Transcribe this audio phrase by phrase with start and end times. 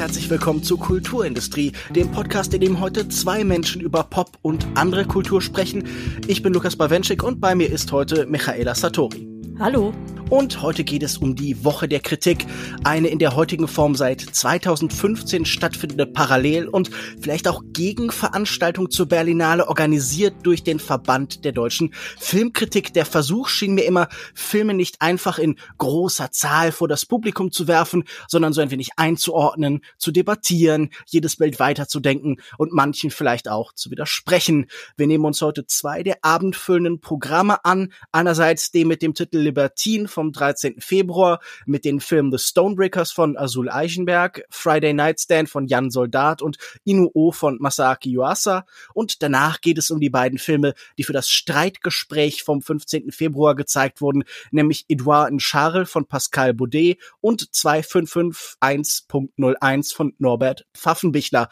[0.00, 5.04] herzlich willkommen zur Kulturindustrie, dem Podcast, in dem heute zwei Menschen über Pop und andere
[5.04, 5.86] Kultur sprechen.
[6.26, 9.28] Ich bin Lukas Bawenschik und bei mir ist heute Michaela Satori.
[9.58, 9.92] Hallo.
[10.30, 12.46] Und heute geht es um die Woche der Kritik,
[12.84, 16.88] eine in der heutigen Form seit 2015 stattfindende Parallel- und
[17.20, 22.94] vielleicht auch Gegenveranstaltung zur Berlinale, organisiert durch den Verband der deutschen Filmkritik.
[22.94, 27.66] Der Versuch schien mir immer, Filme nicht einfach in großer Zahl vor das Publikum zu
[27.66, 33.72] werfen, sondern so ein wenig einzuordnen, zu debattieren, jedes Bild weiterzudenken und manchen vielleicht auch
[33.72, 34.66] zu widersprechen.
[34.96, 37.92] Wir nehmen uns heute zwei der abendfüllenden Programme an.
[38.12, 40.74] Einerseits den mit dem Titel Libertine vom 13.
[40.80, 46.42] Februar mit den Filmen The Stonebreakers von Azul Eichenberg, Friday Night Stand von Jan Soldat
[46.42, 48.66] und Inuo von Masaaki Yuasa.
[48.92, 53.12] Und danach geht es um die beiden Filme, die für das Streitgespräch vom 15.
[53.12, 61.48] Februar gezeigt wurden, nämlich Edouard in Charles von Pascal Baudet und 2551.01 von Norbert Pfaffenbichler.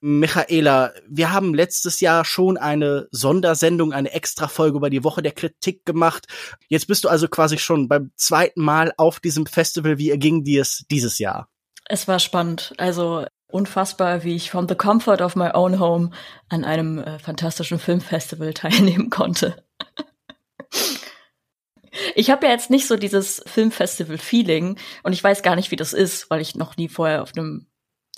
[0.00, 5.84] Michaela, wir haben letztes Jahr schon eine Sondersendung, eine Extra-Folge über die Woche der Kritik
[5.84, 6.26] gemacht.
[6.68, 9.98] Jetzt bist du also quasi schon beim zweiten Mal auf diesem Festival.
[9.98, 11.48] Wie erging dir es dieses Jahr?
[11.86, 12.74] Es war spannend.
[12.78, 16.10] Also unfassbar, wie ich from the comfort of my own home
[16.48, 19.64] an einem äh, fantastischen Filmfestival teilnehmen konnte.
[22.14, 25.92] Ich habe ja jetzt nicht so dieses Filmfestival-Feeling und ich weiß gar nicht, wie das
[25.92, 27.67] ist, weil ich noch nie vorher auf einem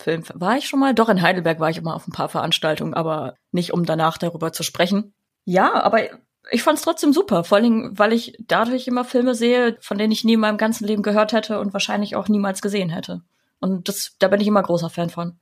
[0.00, 0.94] Film war ich schon mal.
[0.94, 4.52] Doch, in Heidelberg war ich immer auf ein paar Veranstaltungen, aber nicht, um danach darüber
[4.52, 5.14] zu sprechen.
[5.44, 6.00] Ja, aber
[6.50, 10.12] ich fand es trotzdem super, vor allem, weil ich dadurch immer Filme sehe, von denen
[10.12, 13.22] ich nie in meinem ganzen Leben gehört hätte und wahrscheinlich auch niemals gesehen hätte.
[13.60, 15.38] Und das, da bin ich immer großer Fan von.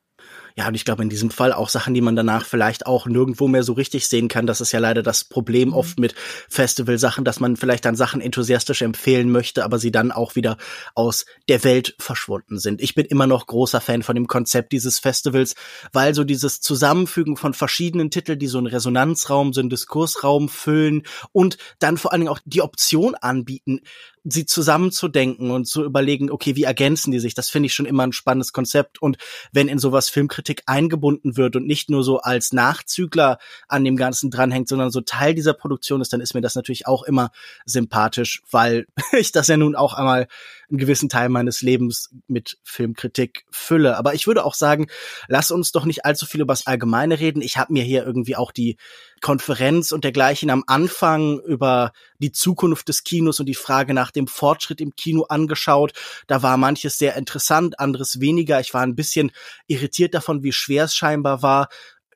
[0.58, 3.46] Ja, und ich glaube in diesem Fall auch Sachen, die man danach vielleicht auch nirgendwo
[3.46, 4.48] mehr so richtig sehen kann.
[4.48, 5.74] Das ist ja leider das Problem mhm.
[5.74, 6.16] oft mit
[6.48, 10.56] Festivalsachen, dass man vielleicht dann Sachen enthusiastisch empfehlen möchte, aber sie dann auch wieder
[10.96, 12.80] aus der Welt verschwunden sind.
[12.80, 15.54] Ich bin immer noch großer Fan von dem Konzept dieses Festivals,
[15.92, 21.04] weil so dieses Zusammenfügen von verschiedenen Titeln, die so einen Resonanzraum, so einen Diskursraum füllen
[21.30, 23.82] und dann vor allen Dingen auch die Option anbieten,
[24.24, 27.34] sie zusammenzudenken und zu überlegen, okay, wie ergänzen die sich?
[27.34, 29.00] Das finde ich schon immer ein spannendes Konzept.
[29.00, 29.18] Und
[29.52, 34.30] wenn in sowas Filmkritik eingebunden wird und nicht nur so als Nachzügler an dem Ganzen
[34.30, 37.30] dranhängt, sondern so Teil dieser Produktion ist, dann ist mir das natürlich auch immer
[37.64, 38.86] sympathisch, weil
[39.18, 40.28] ich das ja nun auch einmal
[40.70, 43.96] einen gewissen Teil meines Lebens mit Filmkritik fülle.
[43.96, 44.88] Aber ich würde auch sagen,
[45.26, 47.40] lass uns doch nicht allzu viel über das Allgemeine reden.
[47.40, 48.76] Ich habe mir hier irgendwie auch die
[49.20, 54.26] Konferenz und dergleichen am Anfang über die Zukunft des Kinos und die Frage nach dem
[54.26, 55.92] Fortschritt im Kino angeschaut.
[56.26, 58.60] Da war manches sehr interessant, anderes weniger.
[58.60, 59.30] Ich war ein bisschen
[59.66, 61.68] irritiert davon, wie schwer es scheinbar war,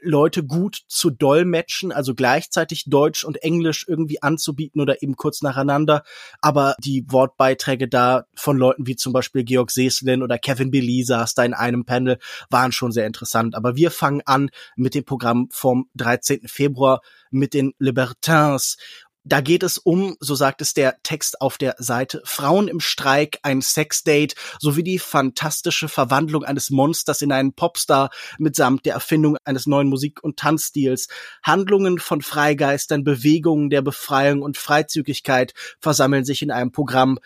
[0.03, 6.03] Leute gut zu dolmetschen, also gleichzeitig Deutsch und Englisch irgendwie anzubieten oder eben kurz nacheinander.
[6.41, 11.35] Aber die Wortbeiträge da von Leuten wie zum Beispiel Georg Seslin oder Kevin Billy saß
[11.35, 12.19] da in einem Panel,
[12.51, 13.55] waren schon sehr interessant.
[13.55, 16.49] Aber wir fangen an mit dem Programm vom 13.
[16.49, 18.77] Februar mit den Libertins.
[19.25, 23.39] Da geht es um, so sagt es der Text auf der Seite, Frauen im Streik,
[23.43, 29.67] ein Sexdate sowie die fantastische Verwandlung eines Monsters in einen Popstar mitsamt der Erfindung eines
[29.67, 31.07] neuen Musik- und Tanzstils.
[31.45, 37.21] Handlungen von Freigeistern, Bewegungen der Befreiung und Freizügigkeit versammeln sich in einem Programm.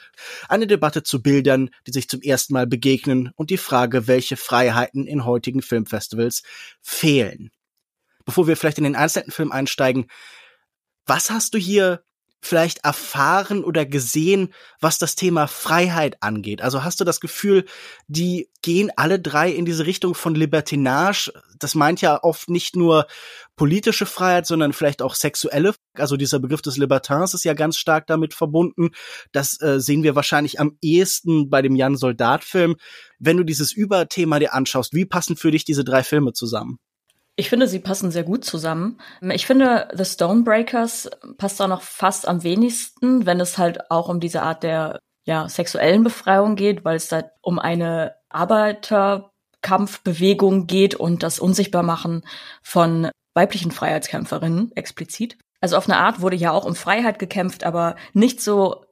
[0.48, 5.06] Eine Debatte zu Bildern, die sich zum ersten Mal begegnen und die Frage, welche Freiheiten
[5.06, 6.42] in heutigen Filmfestivals
[6.82, 7.50] fehlen.
[8.26, 10.08] Bevor wir vielleicht in den einzelnen Film einsteigen,
[11.06, 12.02] was hast du hier
[12.46, 16.62] vielleicht erfahren oder gesehen, was das Thema Freiheit angeht?
[16.62, 17.64] Also hast du das Gefühl,
[18.06, 21.32] die gehen alle drei in diese Richtung von Libertinage?
[21.58, 23.06] Das meint ja oft nicht nur
[23.56, 25.74] politische Freiheit, sondern vielleicht auch sexuelle.
[25.94, 28.90] Also dieser Begriff des Libertins ist ja ganz stark damit verbunden.
[29.32, 32.76] Das äh, sehen wir wahrscheinlich am ehesten bei dem Jan Soldat Film.
[33.18, 36.78] Wenn du dieses Überthema dir anschaust, wie passen für dich diese drei Filme zusammen?
[37.38, 38.98] Ich finde, sie passen sehr gut zusammen.
[39.20, 44.20] Ich finde, The Stonebreakers passt auch noch fast am wenigsten, wenn es halt auch um
[44.20, 51.22] diese Art der ja, sexuellen Befreiung geht, weil es da um eine Arbeiterkampfbewegung geht und
[51.22, 52.22] das Unsichtbarmachen
[52.62, 55.36] von weiblichen Freiheitskämpferinnen explizit.
[55.60, 58.86] Also auf eine Art wurde ja auch um Freiheit gekämpft, aber nicht so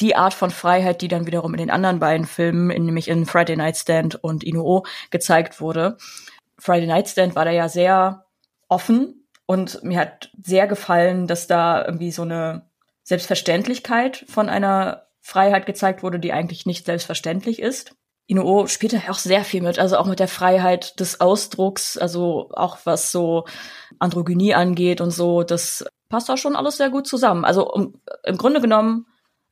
[0.00, 3.56] die Art von Freiheit, die dann wiederum in den anderen beiden Filmen, nämlich in Friday
[3.56, 5.96] Night Stand und Inuo, gezeigt wurde.
[6.60, 8.26] Friday Night Stand war da ja sehr
[8.68, 12.68] offen und mir hat sehr gefallen, dass da irgendwie so eine
[13.02, 17.96] Selbstverständlichkeit von einer Freiheit gezeigt wurde, die eigentlich nicht selbstverständlich ist.
[18.26, 22.50] Inuo spielt da auch sehr viel mit, also auch mit der Freiheit des Ausdrucks, also
[22.52, 23.44] auch was so
[23.98, 27.44] Androgynie angeht und so, das passt da schon alles sehr gut zusammen.
[27.44, 29.06] Also um, im Grunde genommen,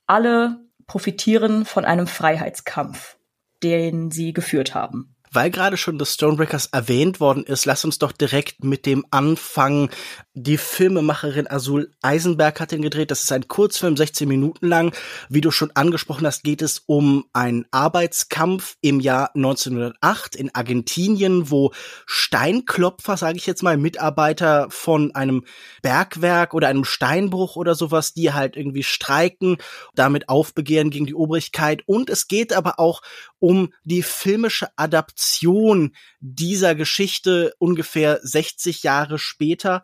[0.07, 3.19] alle profitieren von einem Freiheitskampf,
[3.65, 5.17] den sie geführt haben.
[5.33, 9.91] Weil gerade schon das Stonebreakers erwähnt worden ist, lass uns doch direkt mit dem anfangen.
[10.35, 13.11] Die Filmemacherin Azul Eisenberg hat den gedreht.
[13.11, 14.95] Das ist ein Kurzfilm, 16 Minuten lang.
[15.29, 21.51] Wie du schon angesprochen hast, geht es um einen Arbeitskampf im Jahr 1908 in Argentinien,
[21.51, 21.73] wo
[22.07, 25.45] Steinklopfer, sage ich jetzt mal, Mitarbeiter von einem
[25.83, 29.57] Bergwerk oder einem Steinbruch oder sowas, die halt irgendwie streiken,
[29.95, 31.83] damit aufbegehren gegen die Obrigkeit.
[31.87, 33.03] Und es geht aber auch
[33.39, 34.69] um die filmische
[35.19, 39.83] Adaption dieser Geschichte ungefähr 60 Jahre später.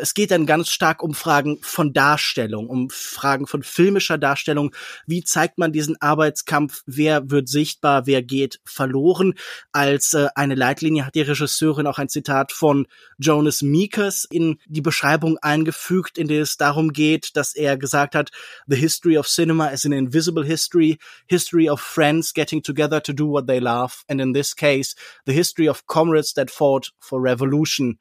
[0.00, 4.74] Es geht dann ganz stark um Fragen von Darstellung, um Fragen von filmischer Darstellung.
[5.06, 6.82] Wie zeigt man diesen Arbeitskampf?
[6.86, 8.06] Wer wird sichtbar?
[8.06, 9.34] Wer geht verloren?
[9.72, 12.86] Als äh, eine Leitlinie hat die Regisseurin auch ein Zitat von
[13.18, 18.30] Jonas Meekers in die Beschreibung eingefügt, in der es darum geht, dass er gesagt hat,
[18.66, 23.26] The history of cinema is an invisible history, history of friends getting together to do
[23.26, 24.94] what they love, and in this case,
[25.26, 27.98] the history of comrades that fought for revolution.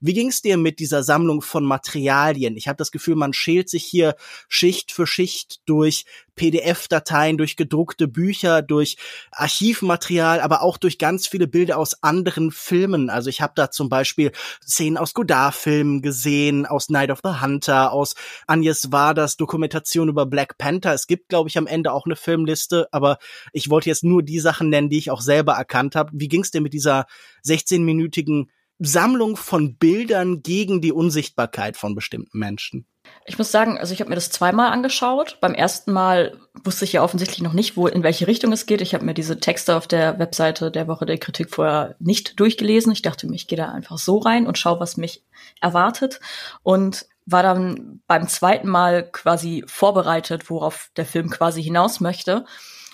[0.00, 2.56] Wie ging's dir mit dieser Sammlung von Materialien?
[2.56, 4.16] Ich habe das Gefühl, man schält sich hier
[4.48, 6.04] Schicht für Schicht durch
[6.36, 8.96] PDF-Dateien, durch gedruckte Bücher, durch
[9.32, 13.10] Archivmaterial, aber auch durch ganz viele Bilder aus anderen Filmen.
[13.10, 14.32] Also ich habe da zum Beispiel
[14.62, 18.14] Szenen aus Godard-Filmen gesehen, aus Night of the Hunter, aus
[18.46, 20.92] Agnes Vardas Dokumentation über Black Panther.
[20.92, 23.18] Es gibt, glaube ich, am Ende auch eine Filmliste, aber
[23.52, 26.10] ich wollte jetzt nur die Sachen nennen, die ich auch selber erkannt habe.
[26.12, 27.06] Wie ging's dir mit dieser
[27.46, 32.86] 16-minütigen Sammlung von Bildern gegen die Unsichtbarkeit von bestimmten Menschen.
[33.24, 35.38] Ich muss sagen, also ich habe mir das zweimal angeschaut.
[35.40, 38.80] Beim ersten Mal wusste ich ja offensichtlich noch nicht, wo in welche Richtung es geht.
[38.80, 42.92] Ich habe mir diese Texte auf der Webseite der Woche der Kritik vorher nicht durchgelesen.
[42.92, 45.24] Ich dachte mir, ich gehe da einfach so rein und schaue, was mich
[45.60, 46.20] erwartet.
[46.62, 52.44] Und war dann beim zweiten Mal quasi vorbereitet, worauf der Film quasi hinaus möchte.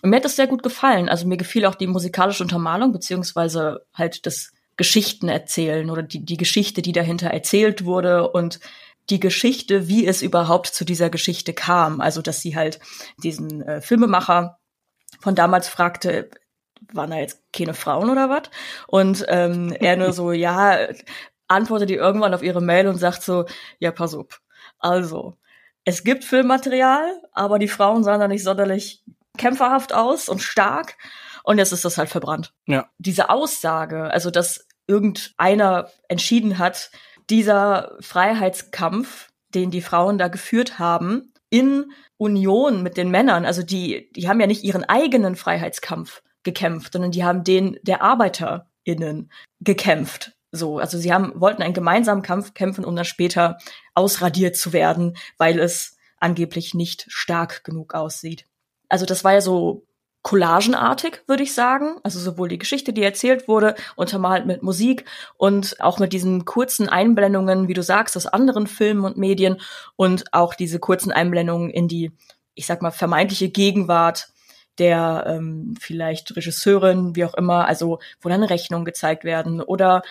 [0.03, 1.09] Und mir hat das sehr gut gefallen.
[1.09, 4.53] Also mir gefiel auch die musikalische Untermalung, beziehungsweise halt das
[4.83, 8.59] Geschichten erzählen oder die, die Geschichte, die dahinter erzählt wurde und
[9.11, 12.01] die Geschichte, wie es überhaupt zu dieser Geschichte kam.
[12.01, 12.81] Also, dass sie halt
[13.23, 14.59] diesen äh, Filmemacher
[15.21, 16.31] von damals fragte,
[16.93, 18.51] waren da jetzt keine Frauen oder was?
[18.89, 20.89] Und ähm, er nur so, ja,
[21.47, 23.45] antwortet die irgendwann auf ihre Mail und sagt so,
[23.79, 24.41] ja, pass auf.
[24.81, 25.37] Also,
[25.85, 29.05] es gibt Filmmaterial, aber die Frauen sahen da nicht sonderlich
[29.39, 30.97] kämpferhaft aus und stark.
[31.45, 32.53] Und jetzt ist das halt verbrannt.
[32.67, 32.91] Ja.
[32.99, 36.91] Diese Aussage, also dass irgendeiner entschieden hat,
[37.31, 44.11] dieser Freiheitskampf, den die Frauen da geführt haben, in Union mit den Männern, also die,
[44.13, 49.31] die haben ja nicht ihren eigenen Freiheitskampf gekämpft, sondern die haben den der ArbeiterInnen
[49.61, 50.33] gekämpft.
[50.51, 53.59] So, also sie haben, wollten einen gemeinsamen Kampf kämpfen, um dann später
[53.95, 58.47] ausradiert zu werden, weil es angeblich nicht stark genug aussieht.
[58.89, 59.87] Also das war ja so
[60.23, 61.97] collagenartig, würde ich sagen.
[62.03, 65.05] Also sowohl die Geschichte, die erzählt wurde, untermalt mit Musik
[65.37, 69.61] und auch mit diesen kurzen Einblendungen, wie du sagst, aus anderen Filmen und Medien
[69.97, 72.13] und auch diese kurzen Einblendungen in die,
[72.55, 74.29] ich sag mal, vermeintliche Gegenwart
[74.79, 80.03] der ähm, vielleicht Regisseurin, wie auch immer, also wo dann Rechnungen gezeigt werden oder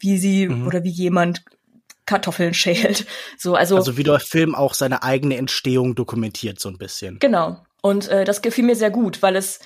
[0.00, 0.66] wie sie mhm.
[0.66, 1.44] oder wie jemand
[2.04, 3.06] Kartoffeln schält.
[3.36, 7.20] So, also, also wie der Film auch seine eigene Entstehung dokumentiert, so ein bisschen.
[7.20, 9.60] Genau, und äh, das gefiel mir sehr gut, weil es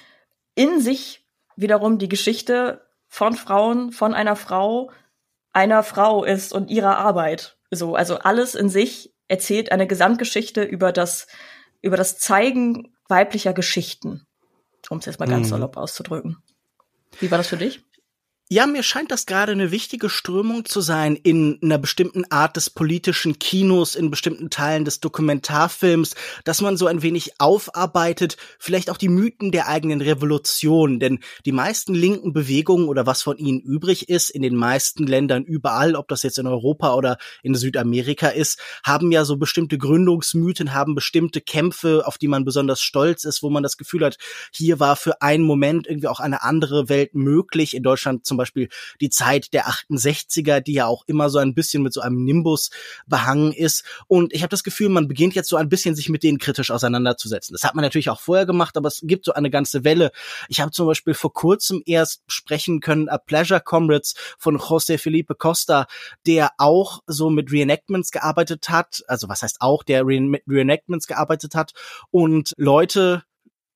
[0.54, 1.26] in sich
[1.56, 4.90] wiederum die Geschichte von Frauen, von einer Frau,
[5.52, 7.56] einer Frau ist und ihrer Arbeit.
[7.70, 11.26] So, also alles in sich erzählt eine Gesamtgeschichte über das,
[11.80, 14.26] über das Zeigen weiblicher Geschichten,
[14.90, 15.50] um es jetzt mal ganz mhm.
[15.50, 16.42] salopp auszudrücken.
[17.20, 17.84] Wie war das für dich?
[18.52, 22.68] Ja, mir scheint das gerade eine wichtige Strömung zu sein in einer bestimmten Art des
[22.68, 28.98] politischen Kinos, in bestimmten Teilen des Dokumentarfilms, dass man so ein wenig aufarbeitet, vielleicht auch
[28.98, 34.10] die Mythen der eigenen Revolution, denn die meisten linken Bewegungen oder was von ihnen übrig
[34.10, 38.60] ist, in den meisten Ländern überall, ob das jetzt in Europa oder in Südamerika ist,
[38.84, 43.48] haben ja so bestimmte Gründungsmythen, haben bestimmte Kämpfe, auf die man besonders stolz ist, wo
[43.48, 44.18] man das Gefühl hat,
[44.52, 47.74] hier war für einen Moment irgendwie auch eine andere Welt möglich.
[47.74, 48.41] In Deutschland zum Beispiel
[49.00, 52.70] die Zeit der 68er, die ja auch immer so ein bisschen mit so einem Nimbus
[53.06, 53.84] behangen ist.
[54.06, 56.70] Und ich habe das Gefühl, man beginnt jetzt so ein bisschen sich mit denen kritisch
[56.70, 57.54] auseinanderzusetzen.
[57.54, 60.12] Das hat man natürlich auch vorher gemacht, aber es gibt so eine ganze Welle.
[60.48, 65.34] Ich habe zum Beispiel vor kurzem erst sprechen können A Pleasure Comrades von José Felipe
[65.34, 65.86] Costa,
[66.26, 69.02] der auch so mit Reenactments gearbeitet hat.
[69.08, 71.72] Also was heißt auch, der mit Reenactments gearbeitet hat
[72.10, 73.22] und Leute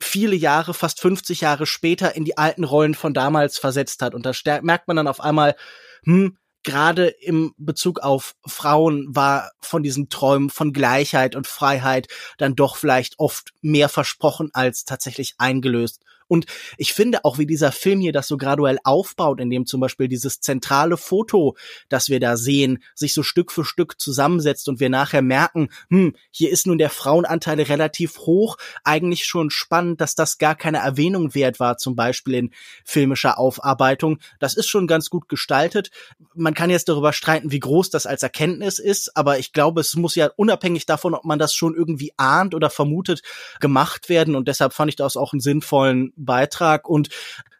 [0.00, 4.15] viele Jahre, fast 50 Jahre später in die alten Rollen von damals versetzt hat.
[4.15, 5.57] Und da merkt man dann auf einmal,
[6.05, 12.57] hm, gerade im Bezug auf Frauen war von diesen Träumen von Gleichheit und Freiheit dann
[12.57, 18.00] doch vielleicht oft mehr versprochen als tatsächlich eingelöst Und ich finde auch, wie dieser Film
[18.00, 21.56] hier das so graduell aufbaut, indem zum Beispiel dieses zentrale Foto,
[21.88, 26.14] das wir da sehen, sich so Stück für Stück zusammensetzt und wir nachher merken, hm,
[26.30, 28.56] hier ist nun der Frauenanteil relativ hoch.
[28.85, 32.50] Eigentlich schon spannend, dass das gar keine Erwähnung wert war, zum Beispiel in
[32.85, 34.18] filmischer Aufarbeitung.
[34.38, 35.90] Das ist schon ganz gut gestaltet.
[36.35, 39.95] Man kann jetzt darüber streiten, wie groß das als Erkenntnis ist, aber ich glaube, es
[39.95, 43.23] muss ja unabhängig davon, ob man das schon irgendwie ahnt oder vermutet,
[43.61, 44.35] gemacht werden.
[44.35, 46.88] Und deshalb fand ich das auch einen sinnvollen Beitrag.
[46.88, 47.08] Und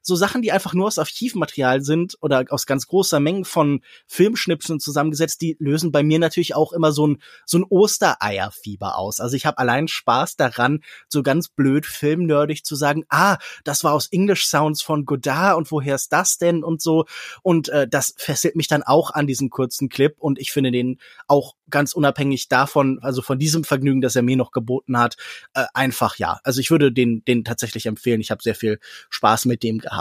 [0.07, 4.79] so Sachen, die einfach nur aus Archivmaterial sind oder aus ganz großer Menge von Filmschnipseln
[4.79, 9.19] zusammengesetzt, die lösen bei mir natürlich auch immer so ein, so ein Ostereierfieber aus.
[9.19, 13.95] Also ich habe allein Spaß daran, so ganz blöd filmnerdig zu sagen, ah, das war
[13.95, 17.07] aus English Sounds von Godard und woher ist das denn und so.
[17.43, 21.01] Und äh, das fesselt mich dann auch an diesen kurzen Clip und ich finde den
[21.27, 25.17] auch ganz unabhängig davon, also von diesem Vergnügen, das er mir noch geboten hat,
[25.55, 26.39] äh, einfach ja.
[26.45, 28.21] Also ich würde den, den tatsächlich empfehlen.
[28.21, 28.79] Ich habe sehr viel
[29.11, 29.96] Spaß mit dem gehabt.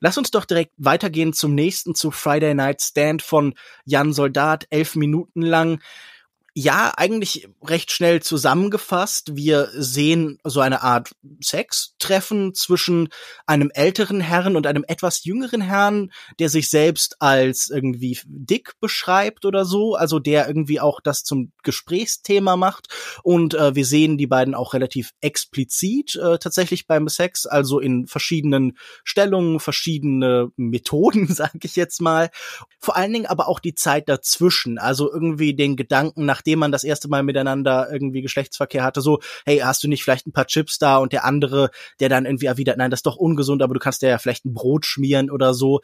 [0.00, 3.54] Lass uns doch direkt weitergehen zum nächsten, zu Friday Night Stand von
[3.84, 5.80] Jan Soldat, elf Minuten lang
[6.54, 9.36] ja, eigentlich recht schnell zusammengefasst.
[9.36, 13.08] Wir sehen so eine Art Sextreffen zwischen
[13.46, 19.44] einem älteren Herrn und einem etwas jüngeren Herrn, der sich selbst als irgendwie dick beschreibt
[19.44, 22.88] oder so, also der irgendwie auch das zum Gesprächsthema macht.
[23.22, 28.06] Und äh, wir sehen die beiden auch relativ explizit äh, tatsächlich beim Sex, also in
[28.06, 32.30] verschiedenen Stellungen, verschiedene Methoden, sage ich jetzt mal.
[32.80, 36.72] Vor allen Dingen aber auch die Zeit dazwischen, also irgendwie den Gedanken nach nachdem man
[36.72, 40.46] das erste Mal miteinander irgendwie Geschlechtsverkehr hatte, so, hey, hast du nicht vielleicht ein paar
[40.46, 41.70] Chips da und der andere,
[42.00, 44.54] der dann irgendwie erwidert, nein, das ist doch ungesund, aber du kannst ja vielleicht ein
[44.54, 45.80] Brot schmieren oder so.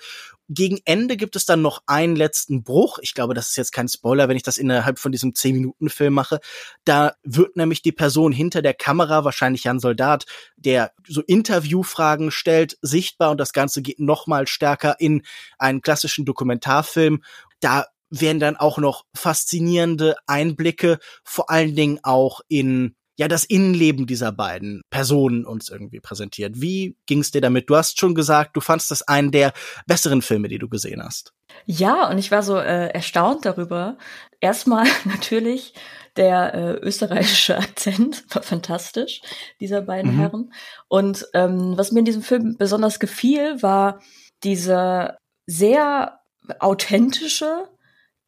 [0.48, 2.98] Gegen Ende gibt es dann noch einen letzten Bruch.
[3.02, 6.38] Ich glaube, das ist jetzt kein Spoiler, wenn ich das innerhalb von diesem 10-Minuten-Film mache.
[6.84, 10.24] Da wird nämlich die Person hinter der Kamera, wahrscheinlich ein Soldat,
[10.56, 15.22] der so Interviewfragen stellt, sichtbar und das Ganze geht noch stärker in
[15.58, 17.22] einen klassischen Dokumentarfilm.
[17.60, 24.06] Da werden dann auch noch faszinierende Einblicke, vor allen Dingen auch in ja das Innenleben
[24.06, 26.60] dieser beiden Personen uns irgendwie präsentiert.
[26.60, 27.68] Wie ging's dir damit?
[27.70, 29.52] Du hast schon gesagt, du fandst das einen der
[29.86, 31.32] besseren Filme, die du gesehen hast.
[31.64, 33.96] Ja, und ich war so äh, erstaunt darüber.
[34.40, 35.74] Erstmal natürlich
[36.16, 39.22] der äh, österreichische Akzent war fantastisch
[39.60, 40.18] dieser beiden mhm.
[40.18, 40.52] Herren.
[40.88, 44.00] Und ähm, was mir in diesem Film besonders gefiel, war
[44.44, 46.20] diese sehr
[46.60, 47.68] authentische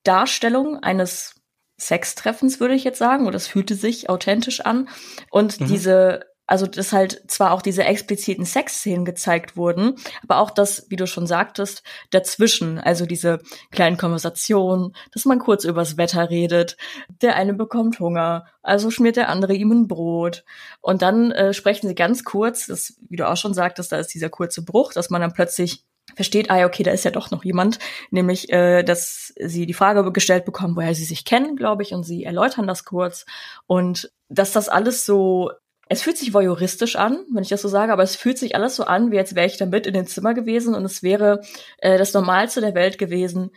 [0.08, 1.34] Darstellung eines
[1.78, 4.88] Sextreffens, würde ich jetzt sagen, oder es fühlte sich authentisch an.
[5.30, 5.66] Und mhm.
[5.66, 10.96] diese, also dass halt zwar auch diese expliziten Sexszenen gezeigt wurden, aber auch das, wie
[10.96, 16.78] du schon sagtest, dazwischen, also diese kleinen Konversationen, dass man kurz übers Wetter redet,
[17.20, 20.42] der eine bekommt Hunger, also schmiert der andere ihm ein Brot.
[20.80, 24.14] Und dann äh, sprechen sie ganz kurz, das, wie du auch schon sagtest, da ist
[24.14, 25.84] dieser kurze Bruch, dass man dann plötzlich
[26.14, 27.78] versteht, ah, okay, da ist ja doch noch jemand,
[28.10, 32.04] nämlich, äh, dass sie die Frage gestellt bekommen, woher sie sich kennen, glaube ich, und
[32.04, 33.26] sie erläutern das kurz
[33.66, 35.50] und dass das alles so
[35.88, 38.76] es fühlt sich voyeuristisch an, wenn ich das so sage, aber es fühlt sich alles
[38.76, 41.40] so an, wie als wäre ich da mit in den Zimmer gewesen und es wäre
[41.78, 43.50] äh, das Normalste der Welt gewesen,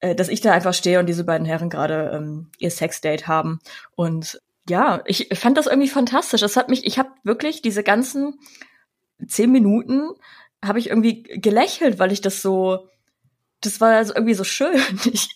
[0.00, 3.60] äh, dass ich da einfach stehe und diese beiden Herren gerade ähm, ihr Sexdate haben.
[3.94, 6.42] Und ja, ich fand das irgendwie fantastisch.
[6.42, 8.40] Es hat mich, ich habe wirklich diese ganzen
[9.26, 10.10] zehn Minuten
[10.64, 12.88] habe ich irgendwie gelächelt, weil ich das so,
[13.60, 14.80] das war also irgendwie so schön.
[15.12, 15.28] Ich,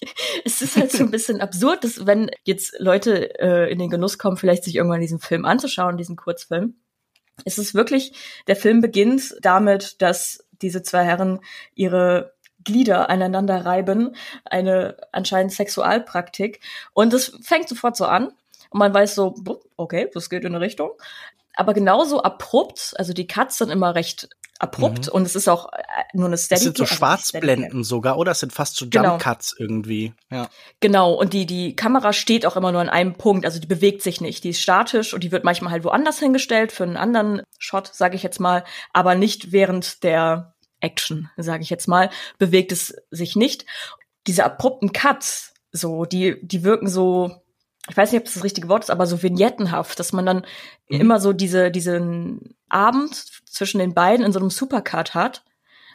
[0.45, 4.19] es ist halt so ein bisschen absurd, dass wenn jetzt Leute äh, in den Genuss
[4.19, 6.75] kommen, vielleicht sich irgendwann diesen Film anzuschauen, diesen Kurzfilm,
[7.45, 8.13] es ist wirklich,
[8.47, 11.41] der Film beginnt damit, dass diese zwei Herren
[11.75, 12.35] ihre
[12.65, 16.61] Glieder aneinander reiben, eine anscheinend Sexualpraktik.
[16.93, 18.29] Und es fängt sofort so an.
[18.71, 19.35] Und man weiß so,
[19.77, 20.91] okay, das geht in eine Richtung.
[21.55, 24.29] Aber genauso abrupt, also die Cuts sind immer recht
[24.61, 25.13] abrupt mhm.
[25.13, 26.59] und es ist auch äh, nur eine Steady.
[26.59, 28.33] Es sind so also Schwarzblenden sogar, oder?
[28.33, 28.85] Es sind fast so.
[28.85, 29.69] Jump Cuts genau.
[29.69, 30.13] irgendwie.
[30.31, 30.49] Ja.
[30.81, 31.15] Genau.
[31.15, 33.47] Und die, die Kamera steht auch immer nur an einem Punkt.
[33.47, 34.45] Also die bewegt sich nicht.
[34.45, 38.17] Die ist statisch und die wird manchmal halt woanders hingestellt für einen anderen Shot, sage
[38.17, 38.65] ich jetzt mal.
[38.93, 43.65] Aber nicht während der Action, sage ich jetzt mal, bewegt es sich nicht.
[44.27, 47.43] Diese abrupten Cuts, so, die, die wirken so,
[47.89, 50.47] ich weiß nicht, ob das das richtige Wort ist, aber so vignettenhaft, dass man dann
[50.89, 51.01] mhm.
[51.01, 53.15] immer so diese, diesen Abend
[53.47, 55.45] zwischen den beiden in so einem Supercut hat.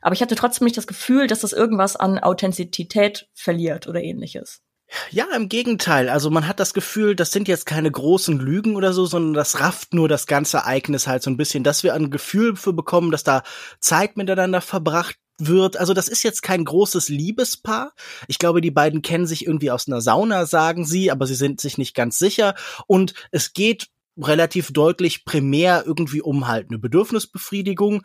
[0.02, 4.62] Aber ich hatte trotzdem nicht das Gefühl, dass das irgendwas an Authentizität verliert oder ähnliches.
[5.10, 6.10] Ja, im Gegenteil.
[6.10, 9.60] Also man hat das Gefühl, das sind jetzt keine großen Lügen oder so, sondern das
[9.60, 13.12] rafft nur das ganze Ereignis halt so ein bisschen, dass wir ein Gefühl für bekommen,
[13.12, 13.44] dass da
[13.80, 17.94] Zeit miteinander verbracht wird, also das ist jetzt kein großes Liebespaar.
[18.28, 21.60] Ich glaube, die beiden kennen sich irgendwie aus einer Sauna, sagen sie, aber sie sind
[21.60, 22.56] sich nicht ganz sicher.
[22.88, 23.88] Und es geht
[24.18, 28.02] relativ deutlich primär irgendwie um halt eine Bedürfnisbefriedigung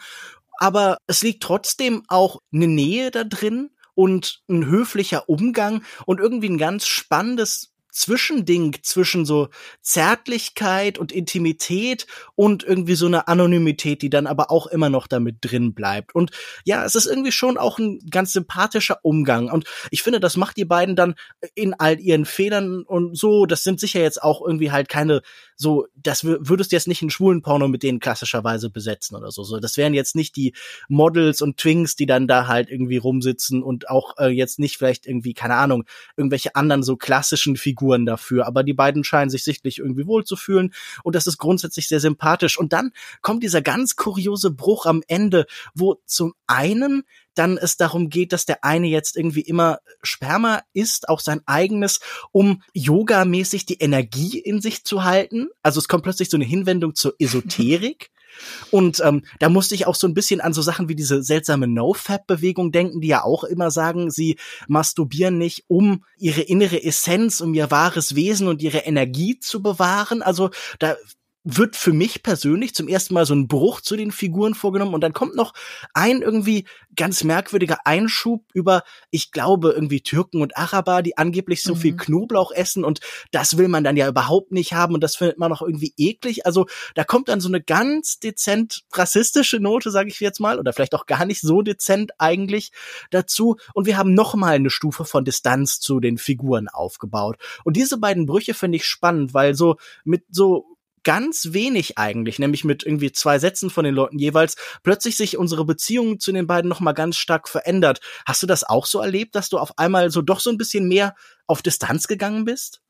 [0.60, 6.50] aber es liegt trotzdem auch eine Nähe da drin und ein höflicher Umgang und irgendwie
[6.50, 9.49] ein ganz spannendes Zwischending zwischen so
[9.80, 15.37] Zärtlichkeit und Intimität und irgendwie so eine Anonymität, die dann aber auch immer noch damit
[15.40, 16.14] drin bleibt.
[16.14, 16.30] Und
[16.64, 19.50] ja, es ist irgendwie schon auch ein ganz sympathischer Umgang.
[19.50, 21.14] Und ich finde, das macht die beiden dann
[21.54, 23.47] in all ihren Fehlern und so.
[23.47, 25.23] Das sind sicher jetzt auch irgendwie halt keine
[25.60, 29.44] so, das würdest du jetzt nicht einen schwulen Porno mit denen klassischerweise besetzen oder so.
[29.44, 30.54] So, das wären jetzt nicht die
[30.88, 35.06] Models und Twinks, die dann da halt irgendwie rumsitzen und auch äh, jetzt nicht vielleicht
[35.06, 35.84] irgendwie, keine Ahnung,
[36.16, 38.46] irgendwelche anderen so klassischen Figuren dafür.
[38.46, 40.72] Aber die beiden scheinen sich sichtlich irgendwie wohlzufühlen
[41.04, 42.58] und das ist grundsätzlich sehr sympathisch.
[42.58, 47.02] Und dann kommt dieser ganz kuriose Bruch am Ende, wo zum einen
[47.34, 52.00] dann es darum geht, dass der eine jetzt irgendwie immer Sperma isst, auch sein eigenes,
[52.32, 55.49] um yogamäßig die Energie in sich zu halten.
[55.62, 58.10] Also es kommt plötzlich so eine Hinwendung zur Esoterik.
[58.70, 61.66] Und ähm, da musste ich auch so ein bisschen an so Sachen wie diese seltsame
[61.66, 67.54] No-Fab-Bewegung denken, die ja auch immer sagen, sie masturbieren nicht, um ihre innere Essenz, um
[67.54, 70.22] ihr wahres Wesen und ihre Energie zu bewahren.
[70.22, 70.96] Also da
[71.42, 75.00] wird für mich persönlich zum ersten Mal so ein Bruch zu den Figuren vorgenommen und
[75.00, 75.54] dann kommt noch
[75.94, 76.66] ein irgendwie
[76.97, 81.78] ganz merkwürdiger Einschub über, ich glaube, irgendwie Türken und Araber, die angeblich so mhm.
[81.78, 85.38] viel Knoblauch essen und das will man dann ja überhaupt nicht haben und das findet
[85.38, 86.44] man auch irgendwie eklig.
[86.44, 90.75] Also da kommt dann so eine ganz dezent rassistische Note, sage ich jetzt mal, oder
[90.75, 92.70] vielleicht auch gar nicht so dezent eigentlich
[93.11, 97.38] dazu und wir haben noch mal eine Stufe von Distanz zu den Figuren aufgebaut.
[97.64, 100.69] Und diese beiden Brüche finde ich spannend, weil so mit so
[101.04, 105.64] ganz wenig eigentlich, nämlich mit irgendwie zwei Sätzen von den Leuten jeweils, plötzlich sich unsere
[105.64, 108.00] Beziehung zu den beiden nochmal ganz stark verändert.
[108.26, 110.88] Hast du das auch so erlebt, dass du auf einmal so doch so ein bisschen
[110.88, 111.14] mehr
[111.47, 112.80] auf Distanz gegangen bist?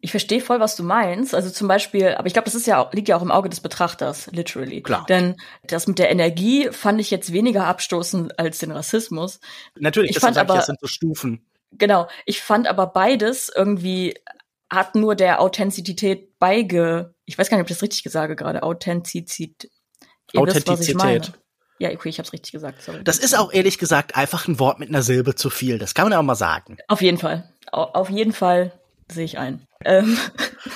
[0.00, 1.34] Ich verstehe voll, was du meinst.
[1.34, 3.60] Also zum Beispiel, aber ich glaube, das ist ja liegt ja auch im Auge des
[3.60, 4.82] Betrachters, literally.
[4.82, 5.04] Klar.
[5.08, 9.40] Denn das mit der Energie fand ich jetzt weniger abstoßend als den Rassismus.
[9.76, 11.44] Natürlich, ich fand aber, das sind so Stufen.
[11.72, 12.08] Genau.
[12.26, 14.14] Ich fand aber beides irgendwie
[14.70, 18.62] hat nur der Authentizität beige, ich weiß gar nicht, ob ich das richtig gesagt gerade,
[18.62, 19.70] Authentizität.
[20.34, 21.28] Authentizität.
[21.28, 21.32] Wisst,
[21.78, 22.82] ja, okay, ich habe richtig gesagt.
[22.82, 23.02] Sorry.
[23.04, 25.78] Das ist auch ehrlich gesagt einfach ein Wort mit einer Silbe zu viel.
[25.78, 26.76] Das kann man ja auch mal sagen.
[26.88, 27.52] Auf jeden Fall.
[27.70, 28.72] Auf jeden Fall
[29.10, 29.66] sehe ich ein.
[29.84, 30.18] Ähm,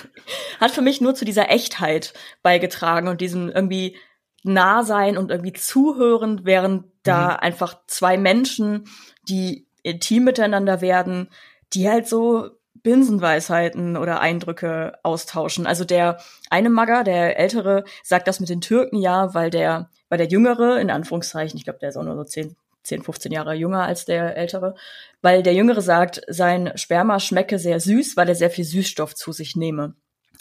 [0.60, 3.96] hat für mich nur zu dieser Echtheit beigetragen und diesem irgendwie
[4.44, 7.36] nah sein und irgendwie zuhören, während da mhm.
[7.40, 8.84] einfach zwei Menschen,
[9.28, 11.28] die intim miteinander werden,
[11.72, 12.50] die halt so
[12.82, 15.66] Binsenweisheiten oder Eindrücke austauschen.
[15.66, 16.18] Also der
[16.50, 20.80] eine Magger, der ältere, sagt das mit den Türken ja, weil der, weil der jüngere,
[20.80, 24.04] in Anführungszeichen, ich glaube, der ist auch nur so 10, 10, 15 Jahre jünger als
[24.04, 24.74] der ältere,
[25.20, 29.32] weil der jüngere sagt, sein Sperma schmecke sehr süß, weil er sehr viel Süßstoff zu
[29.32, 29.94] sich nehme.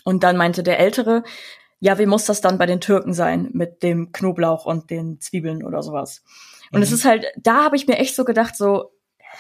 [0.04, 1.24] Und dann meinte der ältere,
[1.80, 5.64] ja, wie muss das dann bei den Türken sein mit dem Knoblauch und den Zwiebeln
[5.64, 6.24] oder sowas?
[6.72, 6.84] Und mhm.
[6.84, 8.92] es ist halt, da habe ich mir echt so gedacht, so,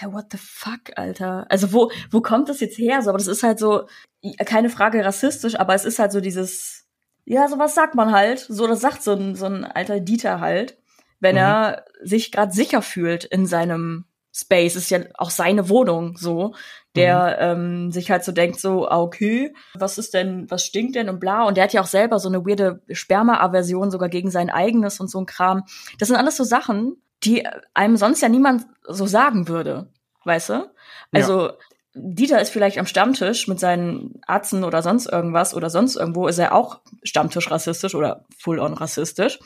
[0.04, 1.46] what the fuck, Alter?
[1.50, 3.02] Also wo, wo kommt das jetzt her?
[3.02, 3.88] So, aber das ist halt so,
[4.46, 6.86] keine Frage rassistisch, aber es ist halt so dieses,
[7.26, 8.40] ja, sowas sagt man halt.
[8.40, 10.78] So, das sagt so ein, so ein alter Dieter halt,
[11.20, 11.42] wenn mhm.
[11.42, 14.76] er sich gerade sicher fühlt in seinem Space.
[14.76, 16.56] Ist ja auch seine Wohnung so,
[16.96, 17.62] der mhm.
[17.62, 21.20] ähm, sich halt so denkt, so, ah, okay, was ist denn, was stinkt denn und
[21.20, 21.44] bla.
[21.44, 25.10] Und der hat ja auch selber so eine weirde Sperma-Aversion sogar gegen sein eigenes und
[25.10, 25.64] so ein Kram.
[26.00, 29.90] Das sind alles so Sachen, die einem sonst ja niemand so sagen würde,
[30.26, 30.72] weißt du?
[31.12, 31.54] Also ja.
[31.94, 36.38] Dieter ist vielleicht am Stammtisch mit seinen Arzten oder sonst irgendwas oder sonst irgendwo ist
[36.38, 39.40] er auch Stammtisch rassistisch oder full-on rassistisch.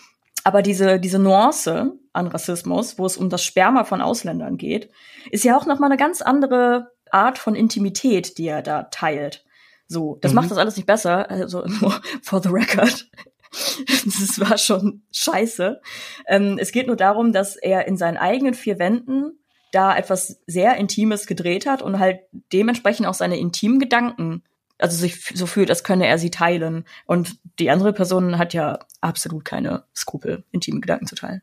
[0.43, 4.91] Aber diese, diese Nuance an Rassismus, wo es um das Sperma von Ausländern geht,
[5.31, 9.43] ist ja auch nochmal eine ganz andere Art von Intimität, die er da teilt.
[9.87, 10.35] So, das mhm.
[10.35, 11.65] macht das alles nicht besser, also
[12.21, 13.07] for the record.
[14.05, 15.81] das war schon scheiße.
[16.27, 19.39] Ähm, es geht nur darum, dass er in seinen eigenen vier Wänden
[19.71, 22.21] da etwas sehr Intimes gedreht hat und halt
[22.53, 24.43] dementsprechend auch seine intimen Gedanken,
[24.77, 26.85] also sich so fühlt, als könne er sie teilen.
[27.05, 31.41] Und die andere Person hat ja absolut keine Skrupel, intime Gedanken zu teilen.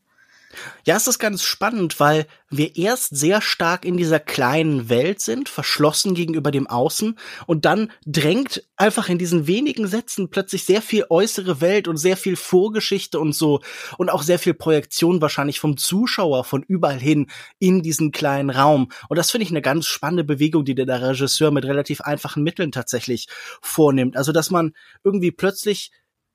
[0.86, 5.48] Ja, es ist ganz spannend, weil wir erst sehr stark in dieser kleinen Welt sind,
[5.48, 11.06] verschlossen gegenüber dem Außen, und dann drängt einfach in diesen wenigen Sätzen plötzlich sehr viel
[11.08, 13.60] äußere Welt und sehr viel Vorgeschichte und so
[13.96, 18.90] und auch sehr viel Projektion wahrscheinlich vom Zuschauer von überall hin in diesen kleinen Raum.
[19.08, 22.72] Und das finde ich eine ganz spannende Bewegung, die der Regisseur mit relativ einfachen Mitteln
[22.72, 23.28] tatsächlich
[23.62, 24.16] vornimmt.
[24.16, 24.72] Also, dass man
[25.04, 25.90] irgendwie plötzlich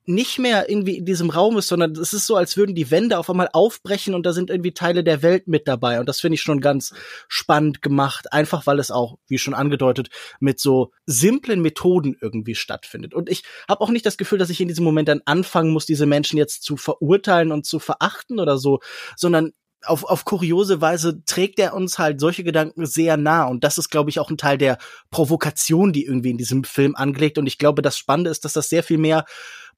[0.08, 3.20] nicht mehr irgendwie in diesem Raum ist, sondern es ist so, als würden die Wände
[3.20, 6.00] auf einmal aufbrechen und da sind irgendwie Teile der Welt mit dabei.
[6.00, 6.93] Und das finde ich schon ganz
[7.28, 13.13] spannend gemacht, einfach weil es auch, wie schon angedeutet, mit so simplen Methoden irgendwie stattfindet.
[13.13, 15.86] Und ich habe auch nicht das Gefühl, dass ich in diesem Moment dann anfangen muss,
[15.86, 18.80] diese Menschen jetzt zu verurteilen und zu verachten oder so,
[19.17, 19.52] sondern
[19.86, 23.46] auf, auf kuriose Weise trägt er uns halt solche Gedanken sehr nah.
[23.46, 24.78] Und das ist, glaube ich, auch ein Teil der
[25.12, 27.38] Provokation, die irgendwie in diesem Film angelegt.
[27.38, 29.26] Und ich glaube, das Spannende ist, dass das sehr viel mehr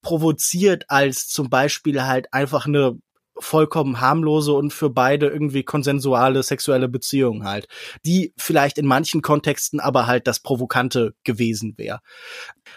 [0.02, 2.98] provoziert als zum Beispiel halt einfach eine
[3.38, 7.68] vollkommen harmlose und für beide irgendwie konsensuale sexuelle Beziehung halt,
[8.04, 12.00] die vielleicht in manchen Kontexten aber halt das Provokante gewesen wäre.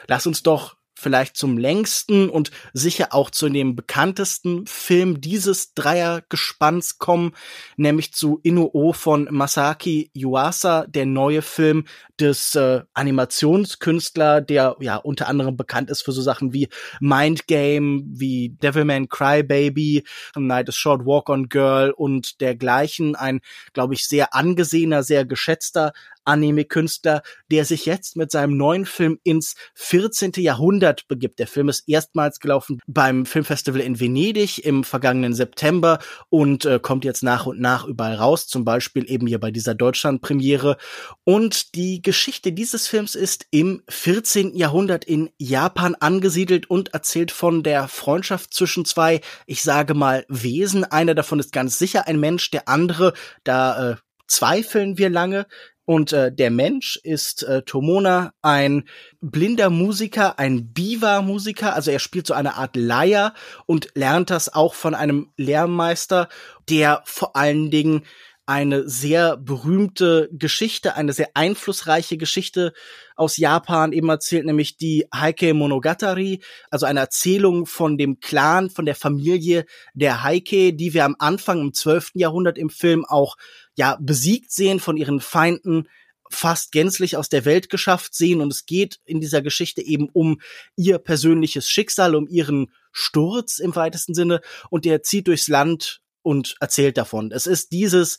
[0.08, 6.98] Lass uns doch vielleicht zum längsten und sicher auch zu dem bekanntesten Film dieses Dreiergespanns
[6.98, 7.34] kommen,
[7.78, 11.86] nämlich zu Inuo von Masaki Yuasa, der neue Film
[12.20, 18.04] des äh, Animationskünstler, der ja unter anderem bekannt ist für so Sachen wie Mind Game,
[18.08, 20.04] wie Devilman Crybaby,
[20.36, 23.16] Night is Short Walk on Girl und dergleichen.
[23.16, 23.42] Ein,
[23.74, 25.94] glaube ich, sehr angesehener, sehr geschätzter
[26.26, 30.34] Anime-Künstler, der sich jetzt mit seinem neuen Film ins 14.
[30.38, 31.40] Jahrhundert begibt.
[31.40, 37.06] Der Film ist erstmals gelaufen beim Filmfestival in Venedig im vergangenen September und äh, kommt
[37.06, 40.78] jetzt nach und nach überall raus, zum Beispiel eben hier bei dieser Deutschland-Premiere.
[41.24, 44.56] Und die Geschichte dieses Films ist im 14.
[44.56, 50.84] Jahrhundert in Japan angesiedelt und erzählt von der Freundschaft zwischen zwei, ich sage mal, Wesen.
[50.84, 53.96] Einer davon ist ganz sicher ein Mensch, der andere, da äh,
[54.28, 55.46] zweifeln wir lange,
[55.86, 58.88] und äh, der Mensch ist äh, Tomona ein
[59.22, 63.34] blinder Musiker, ein Biwa-Musiker, also er spielt so eine Art Leier
[63.66, 66.30] und lernt das auch von einem Lehrmeister,
[66.70, 68.04] der vor allen Dingen
[68.46, 72.74] eine sehr berühmte Geschichte, eine sehr einflussreiche Geschichte
[73.16, 78.86] aus Japan eben erzählt, nämlich die Heike Monogatari, also eine Erzählung von dem Clan, von
[78.86, 82.12] der Familie der Heike, die wir am Anfang im 12.
[82.16, 83.38] Jahrhundert im Film auch
[83.76, 85.88] ja besiegt sehen, von ihren Feinden
[86.30, 88.42] fast gänzlich aus der Welt geschafft sehen.
[88.42, 90.42] Und es geht in dieser Geschichte eben um
[90.76, 94.42] ihr persönliches Schicksal, um ihren Sturz im weitesten Sinne.
[94.70, 97.32] Und der zieht durchs Land und erzählt davon.
[97.32, 98.18] Es ist dieses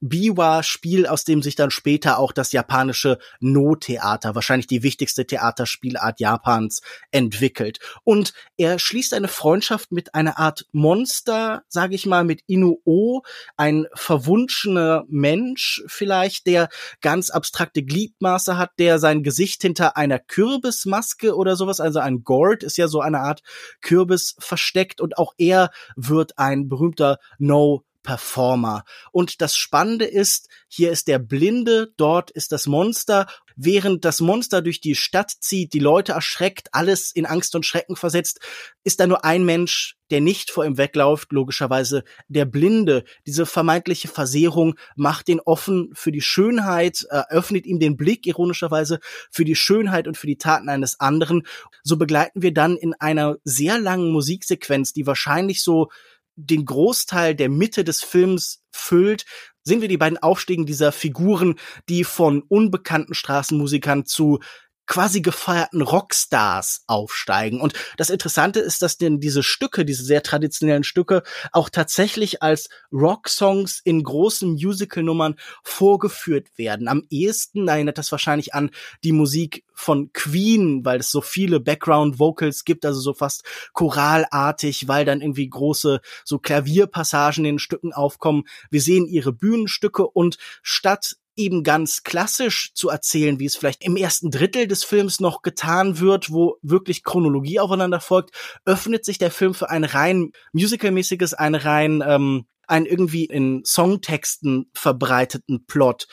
[0.00, 6.82] Biwa-Spiel, aus dem sich dann später auch das japanische No-Theater, wahrscheinlich die wichtigste Theaterspielart Japans,
[7.10, 7.78] entwickelt.
[8.02, 13.22] Und er schließt eine Freundschaft mit einer Art Monster, sage ich mal, mit Inuo,
[13.56, 16.68] ein verwunschener Mensch vielleicht, der
[17.00, 22.62] ganz abstrakte Gliedmaße hat, der sein Gesicht hinter einer Kürbismaske oder sowas, also ein Gourd
[22.62, 23.42] ist ja so eine Art
[23.80, 28.84] Kürbis versteckt und auch er wird ein berühmter No Performer.
[29.10, 33.26] Und das Spannende ist, hier ist der Blinde, dort ist das Monster.
[33.56, 37.96] Während das Monster durch die Stadt zieht, die Leute erschreckt, alles in Angst und Schrecken
[37.96, 38.40] versetzt,
[38.84, 43.04] ist da nur ein Mensch, der nicht vor ihm wegläuft, logischerweise der Blinde.
[43.26, 48.98] Diese vermeintliche Versehrung macht ihn offen für die Schönheit, eröffnet ihm den Blick, ironischerweise,
[49.30, 51.46] für die Schönheit und für die Taten eines anderen.
[51.82, 55.88] So begleiten wir dann in einer sehr langen Musiksequenz, die wahrscheinlich so
[56.36, 59.24] den Großteil der Mitte des Films füllt,
[59.62, 61.54] sehen wir die beiden Aufstiegen dieser Figuren,
[61.88, 64.40] die von unbekannten Straßenmusikern zu
[64.86, 67.60] quasi gefeierten Rockstars aufsteigen.
[67.60, 72.68] Und das Interessante ist, dass denn diese Stücke, diese sehr traditionellen Stücke, auch tatsächlich als
[72.92, 76.88] Rocksongs in großen Musical-Nummern vorgeführt werden.
[76.88, 78.70] Am ehesten erinnert das wahrscheinlich an
[79.02, 85.04] die Musik von Queen, weil es so viele Background-Vocals gibt, also so fast choralartig, weil
[85.04, 88.44] dann irgendwie große so Klavierpassagen in den Stücken aufkommen.
[88.70, 93.96] Wir sehen ihre Bühnenstücke und statt eben ganz klassisch zu erzählen, wie es vielleicht im
[93.96, 98.30] ersten Drittel des Films noch getan wird, wo wirklich Chronologie aufeinander folgt,
[98.64, 104.70] öffnet sich der Film für ein rein musicalmäßiges, ein rein ähm, ein irgendwie in Songtexten
[104.72, 106.06] verbreiteten Plot.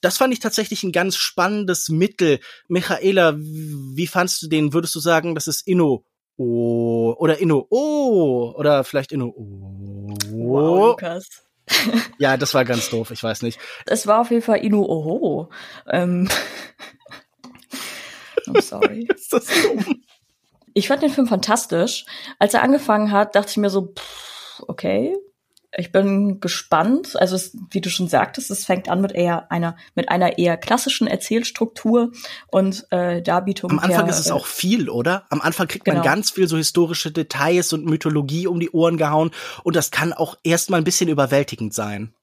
[0.00, 2.40] Das fand ich tatsächlich ein ganz spannendes Mittel.
[2.68, 4.72] Michaela, wie fandst du den?
[4.72, 6.04] Würdest du sagen, das ist Inno
[6.36, 10.16] Oh oder Inno Oh oder vielleicht Inno Oh?
[10.30, 11.28] Wow, Lukas
[12.18, 13.58] ja, das war ganz doof, ich weiß nicht.
[13.86, 15.50] Es war auf jeden Fall Inu Oho.
[15.88, 16.28] Ähm.
[18.46, 19.06] I'm sorry.
[19.14, 20.02] Ist das dumm?
[20.74, 22.06] Ich fand den Film fantastisch.
[22.38, 25.16] Als er angefangen hat, dachte ich mir so, pff, okay,
[25.76, 27.16] ich bin gespannt.
[27.16, 30.56] Also es, wie du schon sagtest, es fängt an mit eher einer mit einer eher
[30.56, 32.12] klassischen Erzählstruktur
[32.48, 33.70] und äh, Darbietung.
[33.70, 35.24] Am Anfang der, ist es auch viel, oder?
[35.30, 35.98] Am Anfang kriegt genau.
[35.98, 39.30] man ganz viel so historische Details und Mythologie um die Ohren gehauen
[39.64, 42.14] und das kann auch erstmal ein bisschen überwältigend sein.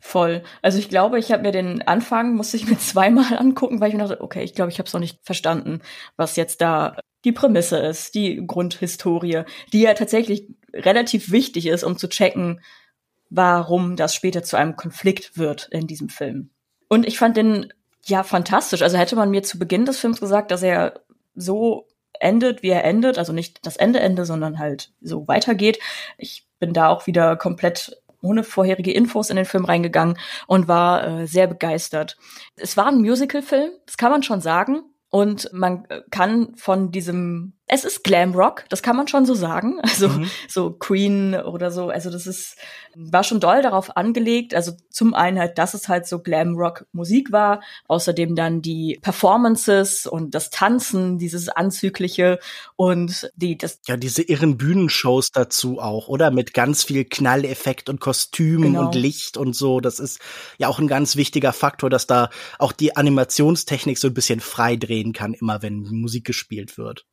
[0.00, 0.42] Voll.
[0.62, 3.94] Also ich glaube, ich habe mir den Anfang musste ich mir zweimal angucken, weil ich
[3.94, 5.80] mir dachte, okay, ich glaube, ich habe es noch nicht verstanden,
[6.16, 11.98] was jetzt da die Prämisse ist, die Grundhistorie, die ja tatsächlich relativ wichtig ist, um
[11.98, 12.60] zu checken,
[13.30, 16.50] warum das später zu einem Konflikt wird in diesem Film.
[16.88, 17.72] Und ich fand den
[18.04, 18.82] ja fantastisch.
[18.82, 21.00] Also hätte man mir zu Beginn des Films gesagt, dass er
[21.34, 21.86] so
[22.20, 25.78] endet, wie er endet, also nicht das Ende Ende, sondern halt so weitergeht.
[26.16, 31.06] Ich bin da auch wieder komplett ohne vorherige Infos in den Film reingegangen und war
[31.06, 32.16] äh, sehr begeistert.
[32.56, 34.82] Es war ein Musical-Film, das kann man schon sagen.
[35.10, 39.80] Und man kann von diesem, es ist Glam Rock, das kann man schon so sagen.
[39.98, 40.30] Also mhm.
[40.48, 41.88] so Queen oder so.
[41.88, 42.56] Also das ist,
[42.94, 44.54] war schon doll darauf angelegt.
[44.54, 47.62] Also zum einen halt, dass es halt so Glam Rock Musik war.
[47.88, 52.38] Außerdem dann die Performances und das Tanzen, dieses Anzügliche
[52.76, 53.80] und die, das.
[53.86, 56.30] Ja, diese irren Bühnenshows dazu auch, oder?
[56.30, 58.86] Mit ganz viel Knalleffekt und Kostümen genau.
[58.86, 59.80] und Licht und so.
[59.80, 60.20] Das ist
[60.58, 64.76] ja auch ein ganz wichtiger Faktor, dass da auch die Animationstechnik so ein bisschen frei
[64.76, 67.04] drehen kann, immer wenn Musik gespielt wird.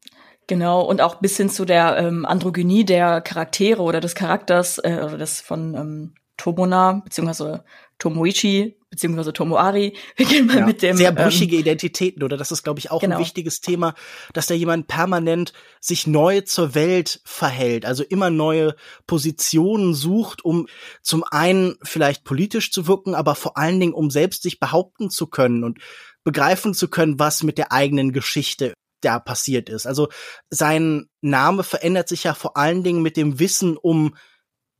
[0.47, 5.01] Genau, und auch bis hin zu der ähm, Androgynie der Charaktere oder des Charakters, äh,
[5.03, 7.63] oder des von ähm, Tomona, beziehungsweise
[7.97, 9.95] Tomoichi, beziehungsweise Tomoari.
[10.15, 10.97] Wir gehen mal ja, mit dem.
[10.97, 12.37] Sehr ähm, brüchige ähm, Identitäten, oder?
[12.37, 13.15] Das ist, glaube ich, auch genau.
[13.15, 13.95] ein wichtiges Thema,
[14.33, 18.75] dass da jemand permanent sich neu zur Welt verhält, also immer neue
[19.07, 20.67] Positionen sucht, um
[21.01, 25.27] zum einen vielleicht politisch zu wirken, aber vor allen Dingen, um selbst sich behaupten zu
[25.27, 25.79] können und
[26.23, 29.85] begreifen zu können, was mit der eigenen Geschichte da passiert ist.
[29.85, 30.09] Also
[30.49, 34.15] sein Name verändert sich ja vor allen Dingen mit dem Wissen um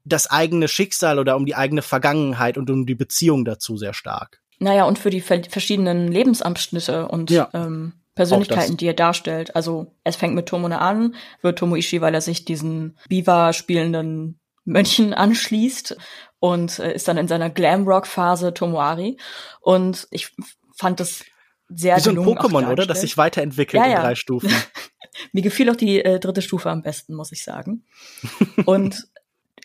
[0.04, 4.42] das eigene Schicksal oder um die eigene Vergangenheit und um die Beziehung dazu sehr stark.
[4.60, 9.56] Naja, und für die verschiedenen Lebensabschnitte und ja, ähm, Persönlichkeiten, die er darstellt.
[9.56, 15.14] Also es fängt mit Tomone an, wird Tomoishi, weil er sich diesen Biwa spielenden Mönchen
[15.14, 15.98] anschließt
[16.40, 19.18] und äh, ist dann in seiner Glamrock-Phase Tomoari.
[19.60, 20.32] Und ich
[20.78, 21.26] fand das
[21.70, 22.86] sehr Wie so ein Pokémon, oder?
[22.86, 23.96] Das sich weiterentwickelt ja, ja.
[23.98, 24.50] in drei Stufen.
[25.32, 27.86] Mir gefiel auch die äh, dritte Stufe am besten, muss ich sagen.
[28.66, 29.08] Und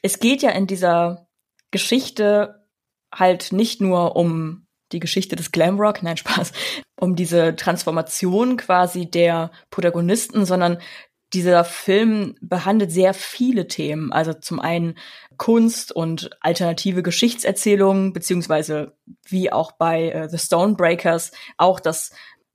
[0.02, 1.28] es geht ja in dieser
[1.70, 2.64] Geschichte
[3.12, 6.52] halt nicht nur um die Geschichte des Glamrock, nein, Spaß,
[6.98, 10.78] um diese Transformation quasi der Protagonisten, sondern
[11.32, 14.12] dieser Film behandelt sehr viele Themen.
[14.12, 14.98] Also zum einen
[15.36, 18.96] Kunst und alternative Geschichtserzählungen, beziehungsweise
[19.28, 22.12] wie auch bei äh, The Stonebreakers auch, dass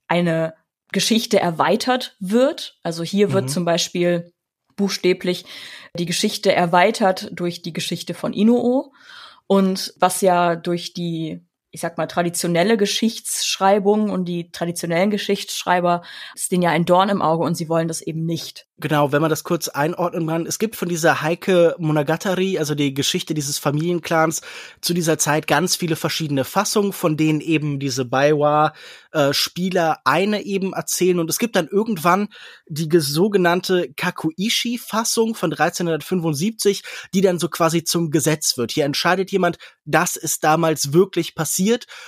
[0.07, 0.55] eine
[0.91, 2.77] Geschichte erweitert wird.
[2.83, 3.49] Also hier wird mhm.
[3.49, 4.31] zum Beispiel
[4.75, 5.45] buchstäblich
[5.97, 8.93] die Geschichte erweitert durch die Geschichte von Inuo.
[9.47, 11.44] Und was ja durch die
[11.75, 17.21] ich sag mal, traditionelle Geschichtsschreibung und die traditionellen Geschichtsschreiber ist denen ja ein Dorn im
[17.21, 18.65] Auge und sie wollen das eben nicht.
[18.77, 20.45] Genau, wenn man das kurz einordnen kann.
[20.45, 24.41] Es gibt von dieser Heike Monogatari, also die Geschichte dieses Familienclans,
[24.81, 31.19] zu dieser Zeit ganz viele verschiedene Fassungen, von denen eben diese Baiwa-Spieler eine eben erzählen.
[31.19, 32.29] Und es gibt dann irgendwann
[32.67, 36.83] die sogenannte Kakuishi-Fassung von 1375,
[37.13, 38.71] die dann so quasi zum Gesetz wird.
[38.71, 41.64] Hier entscheidet jemand, das ist damals wirklich passiert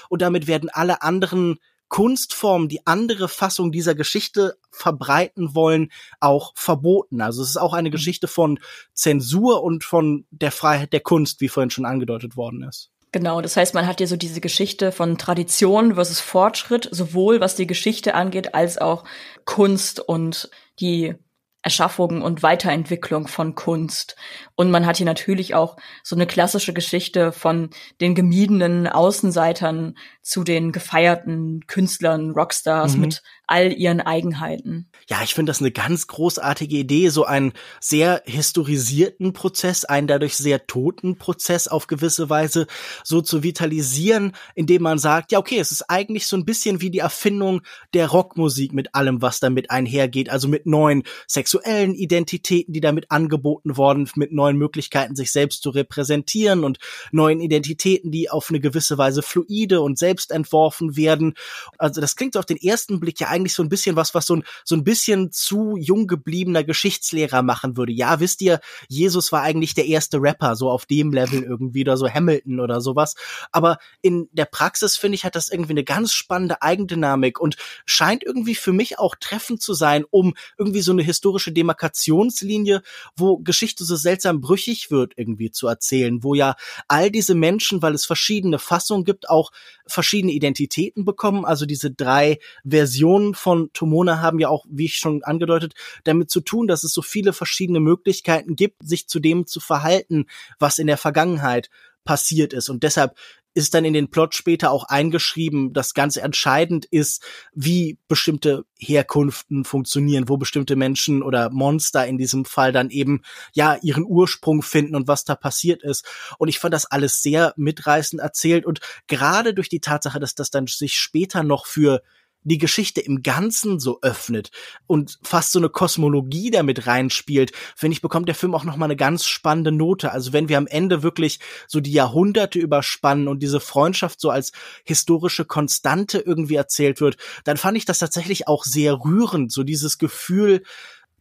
[0.10, 1.58] und damit werden alle anderen
[1.90, 7.22] Kunstformen, die andere Fassung dieser Geschichte verbreiten wollen, auch verboten.
[7.22, 7.94] Also es ist auch eine mhm.
[7.94, 8.60] Geschichte von
[8.94, 12.92] Zensur und von der Freiheit der Kunst, wie vorhin schon angedeutet worden ist.
[13.14, 17.56] Genau, das heißt, man hat ja so diese Geschichte von Tradition versus Fortschritt, sowohl was
[17.56, 19.06] die Geschichte angeht, als auch
[19.46, 20.50] Kunst und
[20.82, 21.16] die
[21.62, 24.16] Erschaffung und Weiterentwicklung von Kunst.
[24.56, 30.44] Und man hat hier natürlich auch so eine klassische Geschichte von den gemiedenen Außenseitern zu
[30.44, 33.02] den gefeierten Künstlern, Rockstars mhm.
[33.02, 34.90] mit all ihren Eigenheiten.
[35.10, 40.36] Ja, ich finde das eine ganz großartige Idee, so einen sehr historisierten Prozess, einen dadurch
[40.36, 42.68] sehr toten Prozess auf gewisse Weise
[43.06, 46.92] so zu vitalisieren, indem man sagt, ja, okay, es ist eigentlich so ein bisschen wie
[46.92, 47.62] die Erfindung
[47.94, 53.78] der Rockmusik mit allem, was damit einhergeht, also mit neuen sexuellen Identitäten, die damit angeboten
[53.78, 56.80] worden, mit neuen Möglichkeiten, sich selbst zu repräsentieren und
[57.12, 61.34] neuen Identitäten, die auf eine gewisse Weise fluide und selbst entworfen werden.
[61.78, 64.36] Also das klingt auf den ersten Blick ja eigentlich so ein bisschen was, was so
[64.36, 67.92] ein, so ein bisschen zu jung gebliebener Geschichtslehrer machen würde.
[67.92, 71.98] Ja, wisst ihr, Jesus war eigentlich der erste Rapper, so auf dem Level irgendwie oder
[71.98, 73.16] so Hamilton oder sowas.
[73.52, 78.24] Aber in der Praxis finde ich, hat das irgendwie eine ganz spannende Eigendynamik und scheint
[78.24, 82.82] irgendwie für mich auch treffend zu sein, um irgendwie so eine historische Demarkationslinie,
[83.16, 86.56] wo Geschichte so seltsam brüchig wird, irgendwie zu erzählen, wo ja
[86.88, 89.52] all diese Menschen, weil es verschiedene Fassungen gibt, auch
[89.86, 91.46] verschiedene Identitäten bekommen.
[91.46, 96.30] Also diese drei Versionen Versionen von Tomona haben ja auch, wie ich schon angedeutet, damit
[96.30, 100.26] zu tun, dass es so viele verschiedene Möglichkeiten gibt, sich zu dem zu verhalten,
[100.60, 101.70] was in der Vergangenheit
[102.04, 102.70] passiert ist.
[102.70, 103.16] Und deshalb
[103.54, 109.66] ist dann in den Plot später auch eingeschrieben, dass ganz entscheidend ist, wie bestimmte Herkunften
[109.66, 114.96] funktionieren, wo bestimmte Menschen oder Monster in diesem Fall dann eben ja ihren Ursprung finden
[114.96, 116.06] und was da passiert ist.
[116.38, 120.52] Und ich fand das alles sehr mitreißend erzählt und gerade durch die Tatsache, dass das
[120.52, 122.04] dann sich später noch für
[122.44, 124.52] die Geschichte im Ganzen so öffnet
[124.88, 128.96] und fast so eine Kosmologie damit reinspielt, finde ich, bekommt der Film auch nochmal eine
[128.96, 130.12] ganz spannende Note.
[130.12, 134.52] Also wenn wir am Ende wirklich so die Jahrhunderte überspannen und diese Freundschaft so als
[134.86, 139.98] historische Konstante irgendwie erzählt wird, dann fand ich das tatsächlich auch sehr rührend, so dieses
[139.98, 140.64] Gefühl,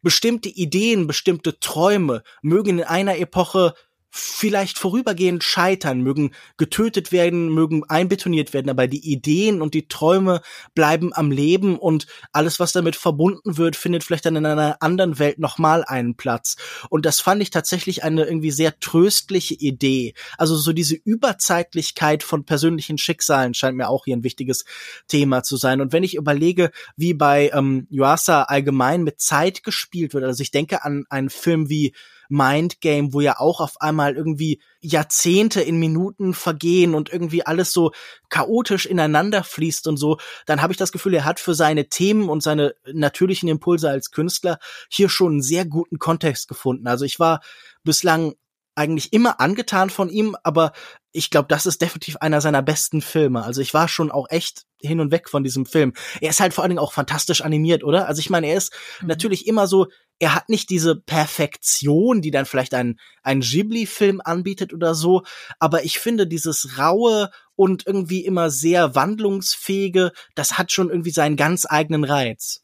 [0.02, 3.74] bestimmte Ideen, bestimmte Träume mögen in einer Epoche
[4.16, 10.40] vielleicht vorübergehend scheitern, mögen getötet werden, mögen einbetoniert werden, aber die Ideen und die Träume
[10.74, 15.18] bleiben am Leben und alles, was damit verbunden wird, findet vielleicht dann in einer anderen
[15.18, 16.56] Welt nochmal einen Platz.
[16.90, 20.14] Und das fand ich tatsächlich eine irgendwie sehr tröstliche Idee.
[20.38, 24.64] Also so diese Überzeitlichkeit von persönlichen Schicksalen scheint mir auch hier ein wichtiges
[25.08, 25.80] Thema zu sein.
[25.80, 30.50] Und wenn ich überlege, wie bei ähm, Yuasa allgemein mit Zeit gespielt wird, also ich
[30.50, 31.94] denke an einen Film wie
[32.28, 37.92] Mindgame, wo ja auch auf einmal irgendwie Jahrzehnte in Minuten vergehen und irgendwie alles so
[38.28, 42.28] chaotisch ineinander fließt und so, dann habe ich das Gefühl, er hat für seine Themen
[42.28, 44.58] und seine natürlichen Impulse als Künstler
[44.88, 46.86] hier schon einen sehr guten Kontext gefunden.
[46.86, 47.40] Also ich war
[47.84, 48.34] bislang
[48.76, 50.72] eigentlich immer angetan von ihm, aber
[51.12, 53.42] ich glaube, das ist definitiv einer seiner besten Filme.
[53.42, 55.94] Also ich war schon auch echt hin und weg von diesem Film.
[56.20, 58.06] Er ist halt vor allen Dingen auch fantastisch animiert, oder?
[58.06, 59.08] Also ich meine, er ist mhm.
[59.08, 59.86] natürlich immer so,
[60.18, 65.22] er hat nicht diese Perfektion, die dann vielleicht ein, ein Ghibli-Film anbietet oder so,
[65.58, 71.36] aber ich finde dieses raue und irgendwie immer sehr wandlungsfähige, das hat schon irgendwie seinen
[71.36, 72.62] ganz eigenen Reiz.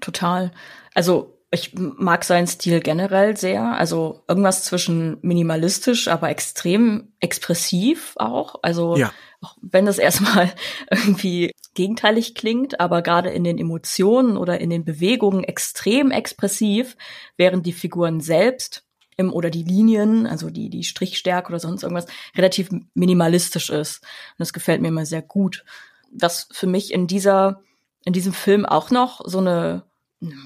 [0.00, 0.52] Total.
[0.94, 3.62] Also ich mag seinen Stil generell sehr.
[3.62, 8.56] Also irgendwas zwischen minimalistisch, aber extrem expressiv auch.
[8.62, 9.12] Also ja.
[9.44, 10.52] Auch wenn das erstmal
[10.90, 16.96] irgendwie gegenteilig klingt, aber gerade in den Emotionen oder in den Bewegungen extrem expressiv,
[17.36, 18.84] während die Figuren selbst
[19.16, 24.02] im, oder die Linien, also die, die Strichstärke oder sonst irgendwas, relativ minimalistisch ist.
[24.02, 25.64] Und das gefällt mir immer sehr gut.
[26.10, 27.60] Was für mich in dieser,
[28.04, 29.84] in diesem Film auch noch so eine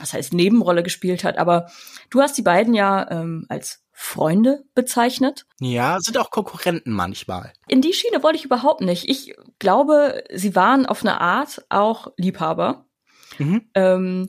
[0.00, 1.70] was heißt Nebenrolle gespielt hat, aber
[2.10, 5.44] du hast die beiden ja ähm, als Freunde bezeichnet.
[5.58, 7.52] Ja, sind auch Konkurrenten manchmal.
[7.66, 9.08] In die Schiene wollte ich überhaupt nicht.
[9.08, 12.86] Ich glaube, sie waren auf eine Art auch Liebhaber.
[13.38, 13.68] Mhm.
[13.74, 14.28] Ähm,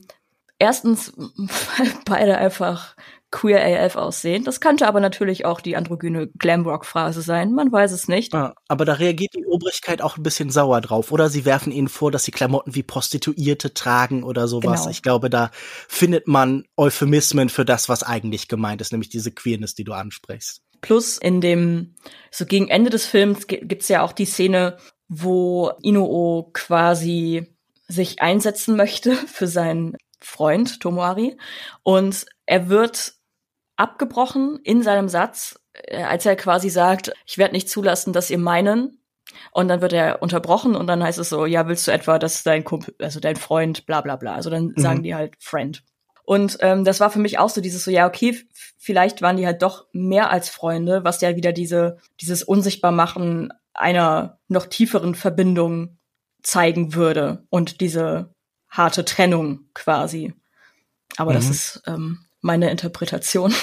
[0.58, 2.96] erstens, weil beide einfach
[3.30, 4.44] queer AF aussehen.
[4.44, 7.52] Das könnte aber natürlich auch die androgyne Glamrock-Phrase sein.
[7.52, 8.34] Man weiß es nicht.
[8.34, 11.12] Ja, aber da reagiert die Obrigkeit auch ein bisschen sauer drauf.
[11.12, 14.80] Oder sie werfen ihnen vor, dass sie Klamotten wie Prostituierte tragen oder sowas.
[14.80, 14.90] Genau.
[14.90, 15.50] Ich glaube, da
[15.88, 20.62] findet man Euphemismen für das, was eigentlich gemeint ist, nämlich diese Queerness, die du ansprichst.
[20.80, 21.94] Plus in dem,
[22.30, 27.46] so gegen Ende des Films gibt's ja auch die Szene, wo Inuo quasi
[27.86, 31.36] sich einsetzen möchte für seinen Freund Tomoari
[31.82, 33.14] und er wird
[33.80, 38.38] abgebrochen in seinem Satz, äh, als er quasi sagt, ich werde nicht zulassen, dass ihr
[38.38, 38.98] meinen.
[39.52, 42.42] Und dann wird er unterbrochen und dann heißt es so, ja, willst du etwa, dass
[42.42, 44.34] dein Kumpel, also dein Freund, bla bla bla.
[44.34, 44.80] Also dann mhm.
[44.80, 45.82] sagen die halt Friend.
[46.24, 48.36] Und ähm, das war für mich auch so dieses so, ja, okay,
[48.76, 54.38] vielleicht waren die halt doch mehr als Freunde, was ja wieder diese, dieses Unsichtbarmachen einer
[54.48, 55.98] noch tieferen Verbindung
[56.42, 58.34] zeigen würde und diese
[58.68, 60.34] harte Trennung quasi.
[61.16, 61.36] Aber mhm.
[61.36, 63.54] das ist ähm, meine Interpretation.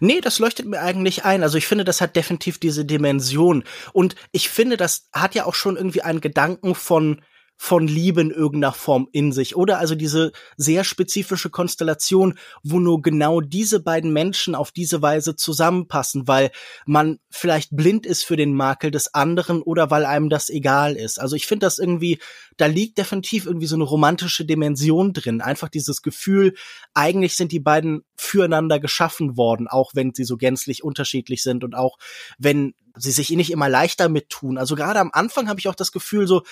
[0.00, 1.42] Nee, das leuchtet mir eigentlich ein.
[1.42, 3.64] Also ich finde, das hat definitiv diese Dimension.
[3.92, 7.22] Und ich finde, das hat ja auch schon irgendwie einen Gedanken von,
[7.56, 9.56] von Liebe in irgendeiner Form in sich.
[9.56, 15.36] Oder also diese sehr spezifische Konstellation, wo nur genau diese beiden Menschen auf diese Weise
[15.36, 16.50] zusammenpassen, weil
[16.84, 21.20] man vielleicht blind ist für den Makel des anderen oder weil einem das egal ist.
[21.20, 22.18] Also ich finde das irgendwie,
[22.56, 25.40] da liegt definitiv irgendwie so eine romantische Dimension drin.
[25.40, 26.54] Einfach dieses Gefühl,
[26.92, 31.74] eigentlich sind die beiden füreinander geschaffen worden, auch wenn sie so gänzlich unterschiedlich sind und
[31.74, 31.98] auch
[32.38, 34.58] wenn sie sich nicht immer leichter mit tun.
[34.58, 36.42] Also gerade am Anfang habe ich auch das Gefühl, so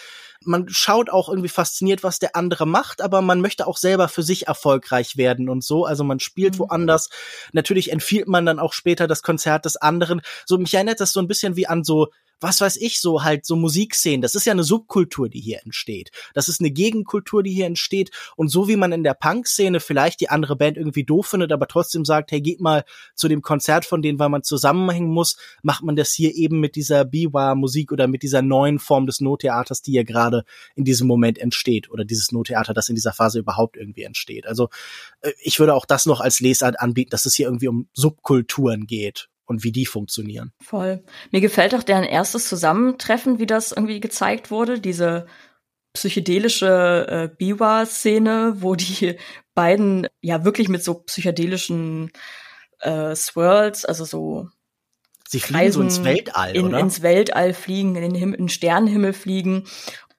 [0.44, 4.22] man schaut auch irgendwie fasziniert, was der andere macht, aber man möchte auch selber für
[4.22, 5.84] sich erfolgreich werden und so.
[5.84, 6.58] Also man spielt mhm.
[6.60, 7.10] woanders.
[7.52, 10.20] Natürlich empfiehlt man dann auch später das Konzert des anderen.
[10.44, 12.08] So mich erinnert das so ein bisschen wie an so
[12.42, 14.22] was weiß ich, so halt so Musikszenen.
[14.22, 16.10] Das ist ja eine Subkultur, die hier entsteht.
[16.34, 18.10] Das ist eine Gegenkultur, die hier entsteht.
[18.36, 21.68] Und so wie man in der Punk-Szene vielleicht die andere Band irgendwie doof findet, aber
[21.68, 22.84] trotzdem sagt, hey, geht mal
[23.14, 26.76] zu dem Konzert von denen, weil man zusammenhängen muss, macht man das hier eben mit
[26.76, 31.38] dieser Biwa-Musik oder mit dieser neuen Form des Nottheaters, die hier gerade in diesem Moment
[31.38, 31.90] entsteht.
[31.90, 34.46] Oder dieses Nottheater, das in dieser Phase überhaupt irgendwie entsteht.
[34.46, 34.68] Also
[35.20, 38.86] äh, ich würde auch das noch als Lesart anbieten, dass es hier irgendwie um Subkulturen
[38.86, 40.52] geht und wie die funktionieren.
[40.62, 41.04] Voll.
[41.30, 45.26] Mir gefällt auch deren erstes Zusammentreffen, wie das irgendwie gezeigt wurde, diese
[45.92, 49.16] psychedelische äh, Biwa-Szene, wo die
[49.54, 52.10] beiden ja wirklich mit so psychedelischen
[52.80, 54.48] äh, Swirls, also so
[55.28, 56.78] Sie fliegen so ins Weltall, in, oder?
[56.78, 59.64] Ins Weltall fliegen, in den, Him in Sternenhimmel fliegen.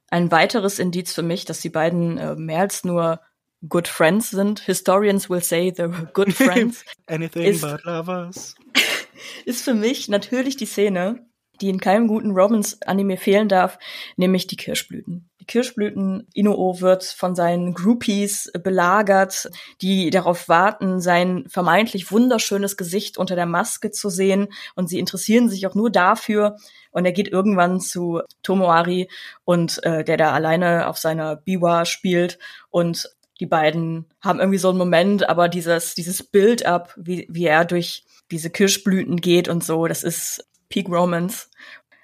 [0.10, 3.22] Ein weiteres Indiz für mich, dass die beiden äh, mehr als nur
[3.68, 4.60] good friends sind.
[4.60, 6.84] Historians will say they're good friends.
[7.06, 8.56] Anything ist, but lovers.
[9.46, 11.26] Ist für mich natürlich die Szene,
[11.62, 13.78] die in keinem guten Romance-Anime fehlen darf,
[14.18, 15.30] nämlich die Kirschblüten.
[15.40, 19.50] Die Kirschblüten, Inuo wird von seinen Groupies belagert,
[19.82, 25.50] die darauf warten, sein vermeintlich wunderschönes Gesicht unter der Maske zu sehen und sie interessieren
[25.50, 26.58] sich auch nur dafür.
[26.92, 29.10] Und er geht irgendwann zu Tomoari
[29.46, 32.40] und äh, der da alleine auf seiner Biwa spielt
[32.70, 33.10] und
[33.40, 38.06] die beiden haben irgendwie so einen Moment, aber dieses, dieses Build-up, wie, wie er durch
[38.34, 41.50] diese Kirschblüten geht und so, das ist Peak Romance.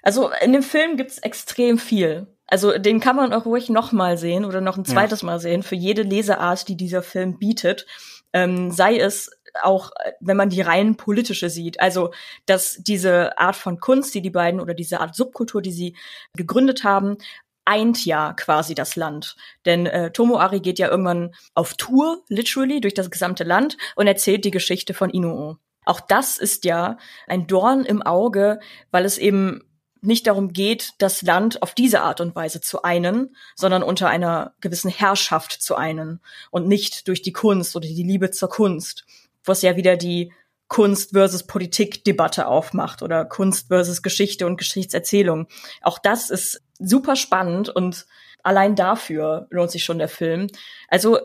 [0.02, 2.26] Also in dem Film gibt's extrem viel.
[2.46, 5.26] Also den kann man auch ruhig noch mal sehen oder noch ein zweites ja.
[5.26, 7.86] Mal sehen für jede Leseart, die dieser Film bietet.
[8.32, 9.30] Ähm, sei es
[9.62, 11.80] auch, wenn man die rein politische sieht.
[11.80, 12.12] Also,
[12.46, 15.96] dass diese Art von Kunst, die die beiden oder diese Art Subkultur, die sie
[16.36, 17.18] gegründet haben,
[17.64, 19.36] eint ja quasi das Land.
[19.64, 24.44] Denn äh, Tomoari geht ja irgendwann auf Tour, literally, durch das gesamte Land und erzählt
[24.44, 25.58] die Geschichte von Inuo.
[25.90, 28.60] Auch das ist ja ein Dorn im Auge,
[28.92, 29.64] weil es eben
[30.00, 34.54] nicht darum geht, das Land auf diese Art und Weise zu einen, sondern unter einer
[34.60, 36.20] gewissen Herrschaft zu einen
[36.52, 39.04] und nicht durch die Kunst oder die Liebe zur Kunst,
[39.44, 40.32] was ja wieder die
[40.68, 45.48] Kunst versus Politik Debatte aufmacht oder Kunst versus Geschichte und Geschichtserzählung.
[45.82, 48.06] Auch das ist super spannend und
[48.44, 50.46] allein dafür lohnt sich schon der Film.
[50.86, 51.18] Also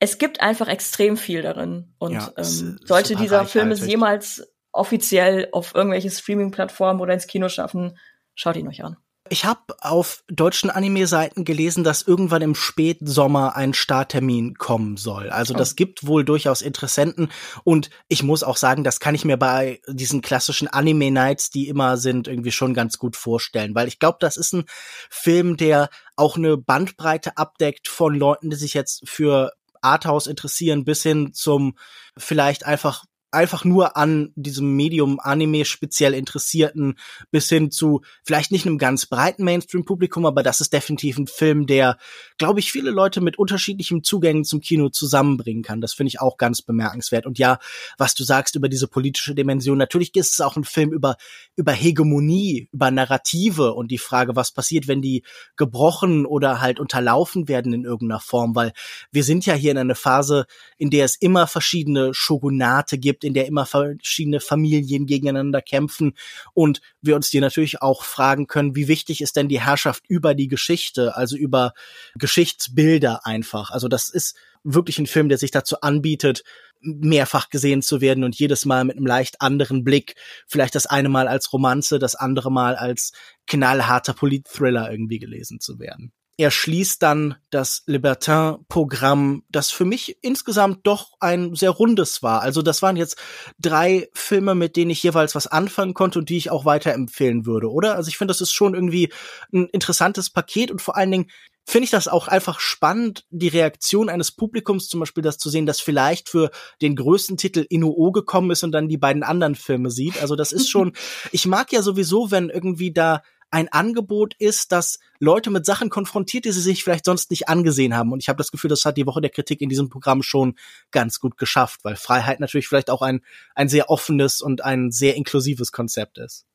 [0.00, 1.92] es gibt einfach extrem viel darin.
[1.98, 7.48] Und ja, ähm, sollte dieser Film es jemals offiziell auf irgendwelche Streaming-Plattformen oder ins Kino
[7.48, 7.98] schaffen,
[8.34, 8.96] schaut ihn euch an.
[9.30, 15.28] Ich habe auf deutschen Anime-Seiten gelesen, dass irgendwann im Spätsommer ein Starttermin kommen soll.
[15.28, 15.74] Also das oh.
[15.76, 17.30] gibt wohl durchaus Interessenten.
[17.62, 21.98] Und ich muss auch sagen, das kann ich mir bei diesen klassischen Anime-Nights, die immer
[21.98, 23.74] sind, irgendwie schon ganz gut vorstellen.
[23.74, 24.64] Weil ich glaube, das ist ein
[25.10, 31.02] Film, der auch eine Bandbreite abdeckt von Leuten, die sich jetzt für Arthouse interessieren, bis
[31.02, 31.76] hin zum
[32.16, 36.98] vielleicht einfach einfach nur an diesem Medium Anime speziell Interessierten
[37.30, 41.66] bis hin zu vielleicht nicht einem ganz breiten Mainstream-Publikum, aber das ist definitiv ein Film,
[41.66, 41.98] der,
[42.38, 45.80] glaube ich, viele Leute mit unterschiedlichen Zugängen zum Kino zusammenbringen kann.
[45.80, 47.26] Das finde ich auch ganz bemerkenswert.
[47.26, 47.58] Und ja,
[47.98, 51.16] was du sagst über diese politische Dimension, natürlich ist es auch ein Film über,
[51.56, 55.22] über Hegemonie, über Narrative und die Frage, was passiert, wenn die
[55.56, 58.72] gebrochen oder halt unterlaufen werden in irgendeiner Form, weil
[59.12, 63.24] wir sind ja hier in einer Phase, in der es immer verschiedene Shogunate gibt, gibt,
[63.24, 66.14] in der immer verschiedene Familien gegeneinander kämpfen
[66.54, 70.34] und wir uns dir natürlich auch fragen können, wie wichtig ist denn die Herrschaft über
[70.34, 71.72] die Geschichte, also über
[72.14, 73.70] Geschichtsbilder einfach.
[73.70, 76.44] Also das ist wirklich ein Film, der sich dazu anbietet,
[76.80, 80.14] mehrfach gesehen zu werden und jedes Mal mit einem leicht anderen Blick.
[80.46, 83.12] Vielleicht das eine Mal als Romanze, das andere Mal als
[83.46, 90.86] knallharter Polit-Thriller irgendwie gelesen zu werden er schließt dann das Libertin-Programm, das für mich insgesamt
[90.86, 92.42] doch ein sehr rundes war.
[92.42, 93.18] Also das waren jetzt
[93.58, 97.68] drei Filme, mit denen ich jeweils was anfangen konnte und die ich auch weiterempfehlen würde,
[97.70, 97.96] oder?
[97.96, 99.12] Also ich finde, das ist schon irgendwie
[99.52, 101.30] ein interessantes Paket und vor allen Dingen
[101.66, 105.66] finde ich das auch einfach spannend, die Reaktion eines Publikums zum Beispiel das zu sehen,
[105.66, 109.90] das vielleicht für den größten Titel Inuo gekommen ist und dann die beiden anderen Filme
[109.90, 110.22] sieht.
[110.22, 110.92] Also das ist schon,
[111.32, 116.44] ich mag ja sowieso, wenn irgendwie da ein Angebot ist, das Leute mit Sachen konfrontiert,
[116.44, 118.12] die sie sich vielleicht sonst nicht angesehen haben.
[118.12, 120.56] Und ich habe das Gefühl, das hat die Woche der Kritik in diesem Programm schon
[120.90, 123.22] ganz gut geschafft, weil Freiheit natürlich vielleicht auch ein,
[123.54, 126.46] ein sehr offenes und ein sehr inklusives Konzept ist.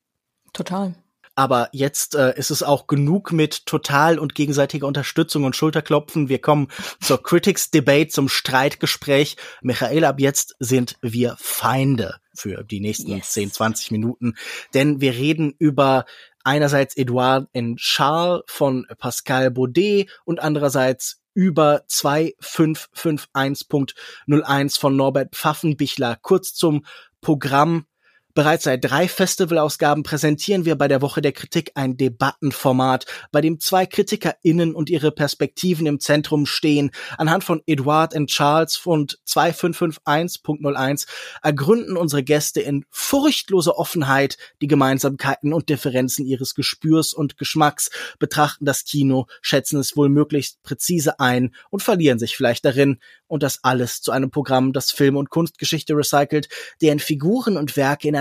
[0.53, 0.95] Total.
[1.35, 6.29] Aber jetzt äh, ist es auch genug mit total und gegenseitiger Unterstützung und Schulterklopfen.
[6.29, 6.67] Wir kommen
[7.01, 9.37] zur Critics Debate, zum Streitgespräch.
[9.61, 13.31] Michael, ab jetzt sind wir Feinde für die nächsten yes.
[13.31, 14.35] 10, 20 Minuten.
[14.75, 16.05] Denn wir reden über
[16.43, 17.47] einerseits Edouard.
[17.75, 26.17] Charles von Pascal Baudet und andererseits über 2551.01 von Norbert Pfaffenbichler.
[26.21, 26.85] Kurz zum
[27.21, 27.87] Programm
[28.35, 33.59] Bereits seit drei Festivalausgaben präsentieren wir bei der Woche der Kritik ein Debattenformat, bei dem
[33.59, 36.89] zwei KritikerInnen und ihre Perspektiven im Zentrum stehen.
[37.19, 41.05] Anhand von Edward and Charles und 2551.01
[41.43, 48.65] ergründen unsere Gäste in furchtloser Offenheit die Gemeinsamkeiten und Differenzen ihres Gespürs und Geschmacks, betrachten
[48.65, 52.97] das Kino, schätzen es wohl möglichst präzise ein und verlieren sich vielleicht darin.
[53.27, 56.49] Und das alles zu einem Programm, das Film- und Kunstgeschichte recycelt,
[56.81, 58.15] deren Figuren und Werke in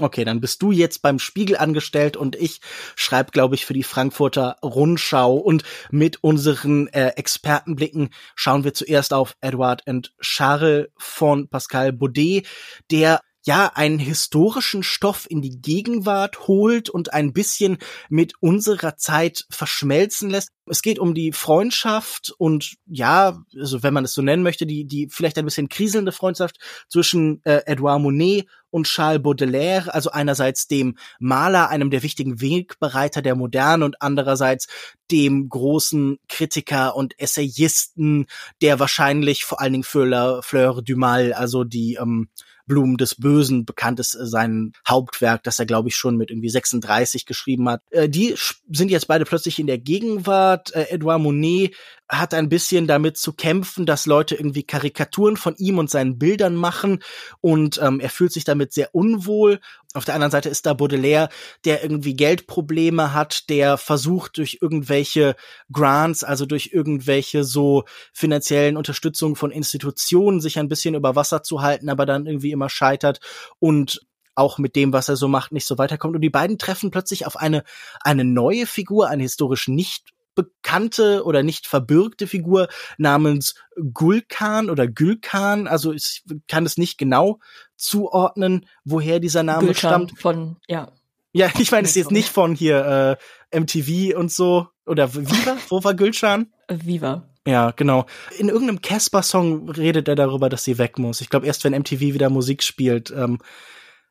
[0.00, 2.60] Okay, dann bist du jetzt beim Spiegel angestellt und ich
[2.96, 5.34] schreibe, glaube ich, für die Frankfurter Rundschau.
[5.34, 12.46] Und mit unseren äh, Expertenblicken schauen wir zuerst auf Edward and Charles von Pascal Baudet,
[12.90, 17.78] der ja, einen historischen Stoff in die Gegenwart holt und ein bisschen
[18.10, 20.50] mit unserer Zeit verschmelzen lässt.
[20.66, 24.84] Es geht um die Freundschaft und ja, also wenn man es so nennen möchte, die,
[24.84, 26.58] die vielleicht ein bisschen kriselnde Freundschaft
[26.90, 33.22] zwischen äh, Edouard Monet und Charles Baudelaire, also einerseits dem Maler, einem der wichtigen Wegbereiter
[33.22, 34.66] der Moderne und andererseits
[35.10, 38.26] dem großen Kritiker und Essayisten,
[38.60, 42.28] der wahrscheinlich vor allen Dingen für La Fleur du Mal, also die ähm,
[42.68, 46.50] Blumen des Bösen bekannt ist, äh, sein Hauptwerk, das er, glaube ich, schon mit irgendwie
[46.50, 47.82] 36 geschrieben hat.
[47.90, 48.34] Äh, die
[48.70, 50.74] sind jetzt beide plötzlich in der Gegenwart.
[50.74, 51.74] Äh, Edouard Monet
[52.08, 56.54] hat ein bisschen damit zu kämpfen, dass Leute irgendwie Karikaturen von ihm und seinen Bildern
[56.54, 57.02] machen
[57.40, 59.60] und ähm, er fühlt sich damit sehr unwohl.
[59.94, 61.30] Auf der anderen Seite ist da Baudelaire,
[61.64, 65.34] der irgendwie Geldprobleme hat, der versucht durch irgendwelche
[65.72, 71.62] Grants, also durch irgendwelche so finanziellen Unterstützungen von Institutionen sich ein bisschen über Wasser zu
[71.62, 73.20] halten, aber dann irgendwie immer scheitert
[73.60, 74.00] und
[74.34, 76.14] auch mit dem, was er so macht, nicht so weiterkommt.
[76.14, 77.64] Und die beiden treffen plötzlich auf eine,
[78.00, 83.56] eine neue Figur, eine historisch nicht bekannte oder nicht verbürgte Figur namens
[83.92, 85.66] Gulkan oder Gülkan.
[85.66, 87.40] Also ich kann es nicht genau
[87.76, 90.18] zuordnen, woher dieser Name Gülkan stammt.
[90.20, 90.92] Von, ja.
[91.32, 93.18] Ja, ich meine es jetzt nicht von hier
[93.52, 94.68] äh, MTV und so.
[94.86, 95.56] Oder Viva?
[95.68, 96.52] Wo war Gülschan?
[96.70, 97.28] Viva.
[97.46, 98.06] Ja, genau.
[98.38, 101.20] In irgendeinem Casper-Song redet er darüber, dass sie weg muss.
[101.20, 103.10] Ich glaube, erst wenn MTV wieder Musik spielt.
[103.10, 103.38] Ähm,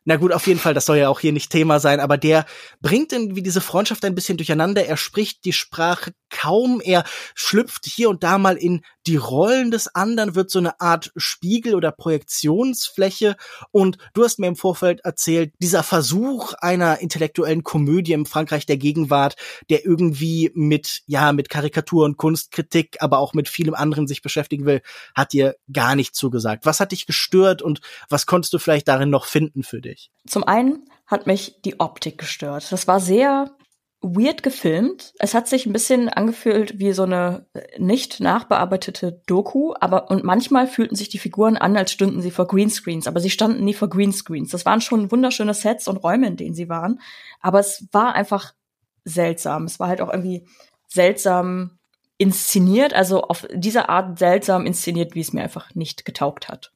[0.07, 2.45] na gut, auf jeden Fall, das soll ja auch hier nicht Thema sein, aber der
[2.79, 4.85] bringt irgendwie diese Freundschaft ein bisschen durcheinander.
[4.85, 7.03] Er spricht die Sprache kaum, er
[7.35, 11.75] schlüpft hier und da mal in die Rollen des anderen, wird so eine Art Spiegel
[11.75, 13.35] oder Projektionsfläche.
[13.71, 18.77] Und du hast mir im Vorfeld erzählt, dieser Versuch einer intellektuellen Komödie im Frankreich der
[18.77, 19.35] Gegenwart,
[19.69, 24.65] der irgendwie mit, ja, mit Karikatur und Kunstkritik, aber auch mit vielem anderen sich beschäftigen
[24.65, 24.81] will,
[25.15, 26.65] hat dir gar nicht zugesagt.
[26.65, 30.11] Was hat dich gestört und was konntest du vielleicht darin noch finden für dich?
[30.27, 32.71] Zum einen hat mich die Optik gestört.
[32.71, 33.56] Das war sehr
[34.15, 35.13] weird gefilmt.
[35.19, 37.45] Es hat sich ein bisschen angefühlt wie so eine
[37.77, 42.47] nicht nachbearbeitete Doku, aber und manchmal fühlten sich die Figuren an, als stünden sie vor
[42.47, 44.51] Greenscreens, aber sie standen nie vor Greenscreens.
[44.51, 46.99] Das waren schon wunderschöne Sets und Räume, in denen sie waren,
[47.41, 48.53] aber es war einfach
[49.05, 49.65] seltsam.
[49.65, 50.47] Es war halt auch irgendwie
[50.87, 51.77] seltsam
[52.17, 56.71] inszeniert, also auf diese Art seltsam inszeniert, wie es mir einfach nicht getaugt hat.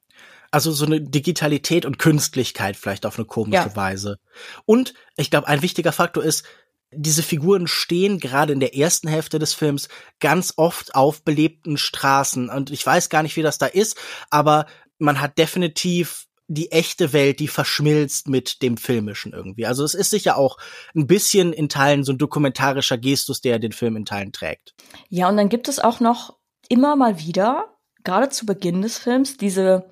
[0.51, 3.75] Also so eine Digitalität und Künstlichkeit vielleicht auf eine komische ja.
[3.75, 4.19] Weise.
[4.65, 6.45] Und ich glaube, ein wichtiger Faktor ist,
[6.93, 9.87] diese Figuren stehen gerade in der ersten Hälfte des Films
[10.19, 12.49] ganz oft auf belebten Straßen.
[12.49, 13.97] Und ich weiß gar nicht, wie das da ist,
[14.29, 14.65] aber
[14.99, 19.65] man hat definitiv die echte Welt, die verschmilzt mit dem Filmischen irgendwie.
[19.65, 20.57] Also es ist sicher auch
[20.93, 24.75] ein bisschen in Teilen so ein dokumentarischer Gestus, der den Film in Teilen trägt.
[25.07, 26.37] Ja, und dann gibt es auch noch
[26.67, 29.89] immer mal wieder, gerade zu Beginn des Films, diese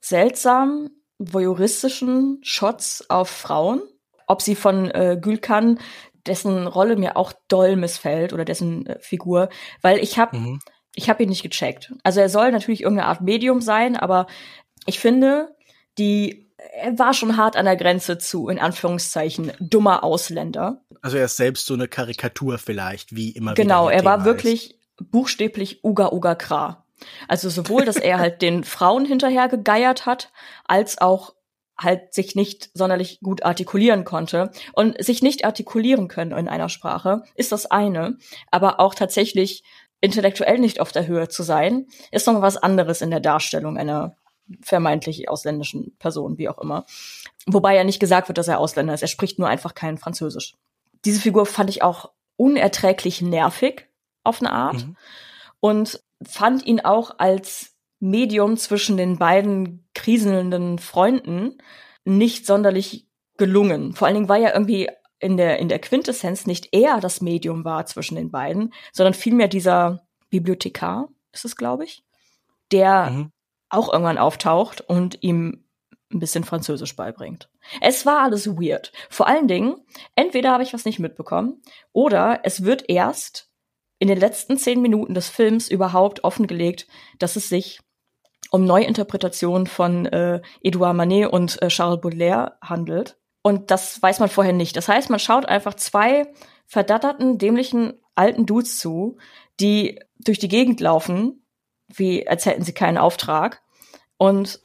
[0.00, 0.88] seltsam
[1.18, 3.82] voyeuristischen Shots auf Frauen.
[4.26, 5.78] Ob sie von äh, Gülkan,
[6.26, 9.48] dessen Rolle mir auch doll missfällt oder dessen äh, Figur,
[9.82, 10.60] weil ich habe mhm.
[10.94, 11.92] ich habe ihn nicht gecheckt.
[12.02, 14.26] Also er soll natürlich irgendeine Art Medium sein, aber
[14.86, 15.54] ich finde,
[15.98, 20.82] die er war schon hart an der Grenze zu, in Anführungszeichen, dummer Ausländer.
[21.02, 25.84] Also er ist selbst so eine Karikatur vielleicht, wie immer Genau, er war wirklich buchstäblich
[25.84, 26.84] Uga Uga Kra.
[27.28, 30.32] Also sowohl, dass er halt den Frauen hinterher gegeiert hat,
[30.64, 31.34] als auch
[31.80, 34.50] halt sich nicht sonderlich gut artikulieren konnte.
[34.72, 38.18] Und sich nicht artikulieren können in einer Sprache ist das eine,
[38.50, 39.62] aber auch tatsächlich
[40.00, 44.16] intellektuell nicht auf der Höhe zu sein, ist noch was anderes in der Darstellung einer
[44.62, 46.86] vermeintlich ausländischen Person, wie auch immer.
[47.46, 49.02] Wobei ja nicht gesagt wird, dass er Ausländer ist.
[49.02, 50.54] Er spricht nur einfach kein Französisch.
[51.04, 53.88] Diese Figur fand ich auch unerträglich nervig
[54.24, 54.86] auf eine Art.
[54.86, 54.96] Mhm.
[55.60, 61.58] Und fand ihn auch als Medium zwischen den beiden kriselnden Freunden
[62.04, 63.94] nicht sonderlich gelungen.
[63.94, 64.88] Vor allen Dingen war ja irgendwie
[65.18, 69.48] in der, in der Quintessenz nicht er das Medium war zwischen den beiden, sondern vielmehr
[69.48, 72.04] dieser Bibliothekar, ist es, glaube ich,
[72.70, 73.32] der mhm.
[73.68, 75.64] auch irgendwann auftaucht und ihm
[76.12, 77.50] ein bisschen Französisch beibringt.
[77.80, 78.92] Es war alles weird.
[79.10, 79.74] Vor allen Dingen,
[80.14, 81.60] entweder habe ich was nicht mitbekommen
[81.92, 83.50] oder es wird erst
[83.98, 86.86] in den letzten zehn Minuten des Films überhaupt offengelegt,
[87.18, 87.80] dass es sich
[88.50, 93.16] um Neuinterpretationen von äh, Edouard Manet und äh, Charles Baudelaire handelt.
[93.42, 94.76] Und das weiß man vorher nicht.
[94.76, 96.32] Das heißt, man schaut einfach zwei
[96.66, 99.16] verdatterten, dämlichen alten Dudes zu,
[99.60, 101.42] die durch die Gegend laufen,
[101.88, 103.62] wie als hätten sie keinen Auftrag.
[104.16, 104.60] Und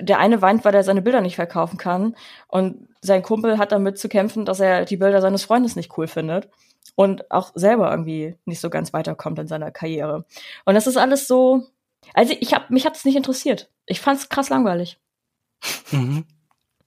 [0.00, 2.16] der eine weint, weil er seine Bilder nicht verkaufen kann.
[2.46, 6.06] Und sein Kumpel hat damit zu kämpfen, dass er die Bilder seines Freundes nicht cool
[6.06, 6.48] findet.
[6.94, 10.24] Und auch selber irgendwie nicht so ganz weiterkommt in seiner Karriere.
[10.64, 11.66] Und das ist alles so.
[12.14, 13.70] Also ich hab, mich hat es nicht interessiert.
[13.86, 14.98] Ich fand's krass langweilig.
[15.90, 16.24] Mhm.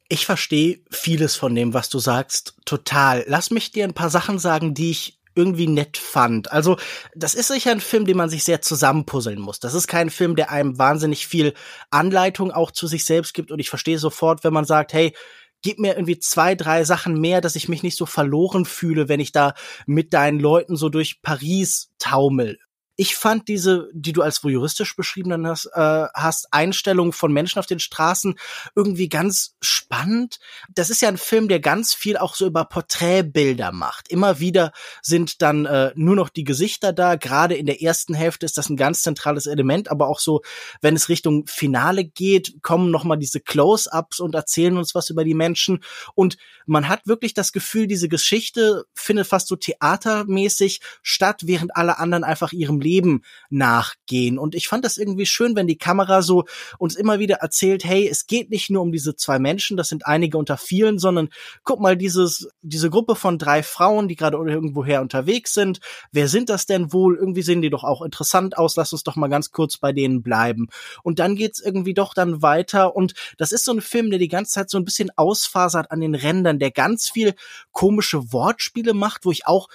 [0.10, 3.24] Ich verstehe vieles von dem, was du sagst, total.
[3.28, 6.52] Lass mich dir ein paar Sachen sagen, die ich irgendwie nett fand.
[6.52, 6.78] Also,
[7.16, 9.60] das ist sicher ein Film, den man sich sehr zusammenpuzzeln muss.
[9.60, 11.54] Das ist kein Film, der einem wahnsinnig viel
[11.90, 13.52] Anleitung auch zu sich selbst gibt.
[13.52, 15.16] Und ich verstehe sofort, wenn man sagt, hey,
[15.62, 19.20] gib mir irgendwie zwei, drei Sachen mehr, dass ich mich nicht so verloren fühle, wenn
[19.20, 19.54] ich da
[19.86, 22.60] mit deinen Leuten so durch Paris taumel
[23.02, 27.66] ich fand diese, die du als voyeuristisch beschrieben hast, äh, hast, Einstellungen von Menschen auf
[27.66, 28.36] den Straßen
[28.76, 30.38] irgendwie ganz spannend.
[30.70, 34.08] Das ist ja ein Film, der ganz viel auch so über Porträtbilder macht.
[34.10, 34.72] Immer wieder
[35.02, 37.16] sind dann äh, nur noch die Gesichter da.
[37.16, 40.44] Gerade in der ersten Hälfte ist das ein ganz zentrales Element, aber auch so,
[40.82, 45.24] wenn es Richtung Finale geht, kommen noch mal diese Close-ups und erzählen uns was über
[45.24, 45.84] die Menschen.
[46.14, 46.38] Und
[46.68, 52.24] man hat wirklich das Gefühl, diese Geschichte findet fast so theatermäßig statt, während alle anderen
[52.24, 54.38] einfach ihrem Leben Leben nachgehen.
[54.38, 56.44] Und ich fand das irgendwie schön, wenn die Kamera so
[56.78, 60.06] uns immer wieder erzählt, hey, es geht nicht nur um diese zwei Menschen, das sind
[60.06, 61.30] einige unter vielen, sondern
[61.64, 65.80] guck mal, dieses, diese Gruppe von drei Frauen, die gerade irgendwoher unterwegs sind,
[66.12, 67.16] wer sind das denn wohl?
[67.16, 70.22] Irgendwie sehen die doch auch interessant aus, lass uns doch mal ganz kurz bei denen
[70.22, 70.68] bleiben.
[71.04, 74.28] Und dann geht's irgendwie doch dann weiter und das ist so ein Film, der die
[74.28, 77.34] ganze Zeit so ein bisschen ausfasert an den Rändern, der ganz viel
[77.72, 79.70] komische Wortspiele macht, wo ich auch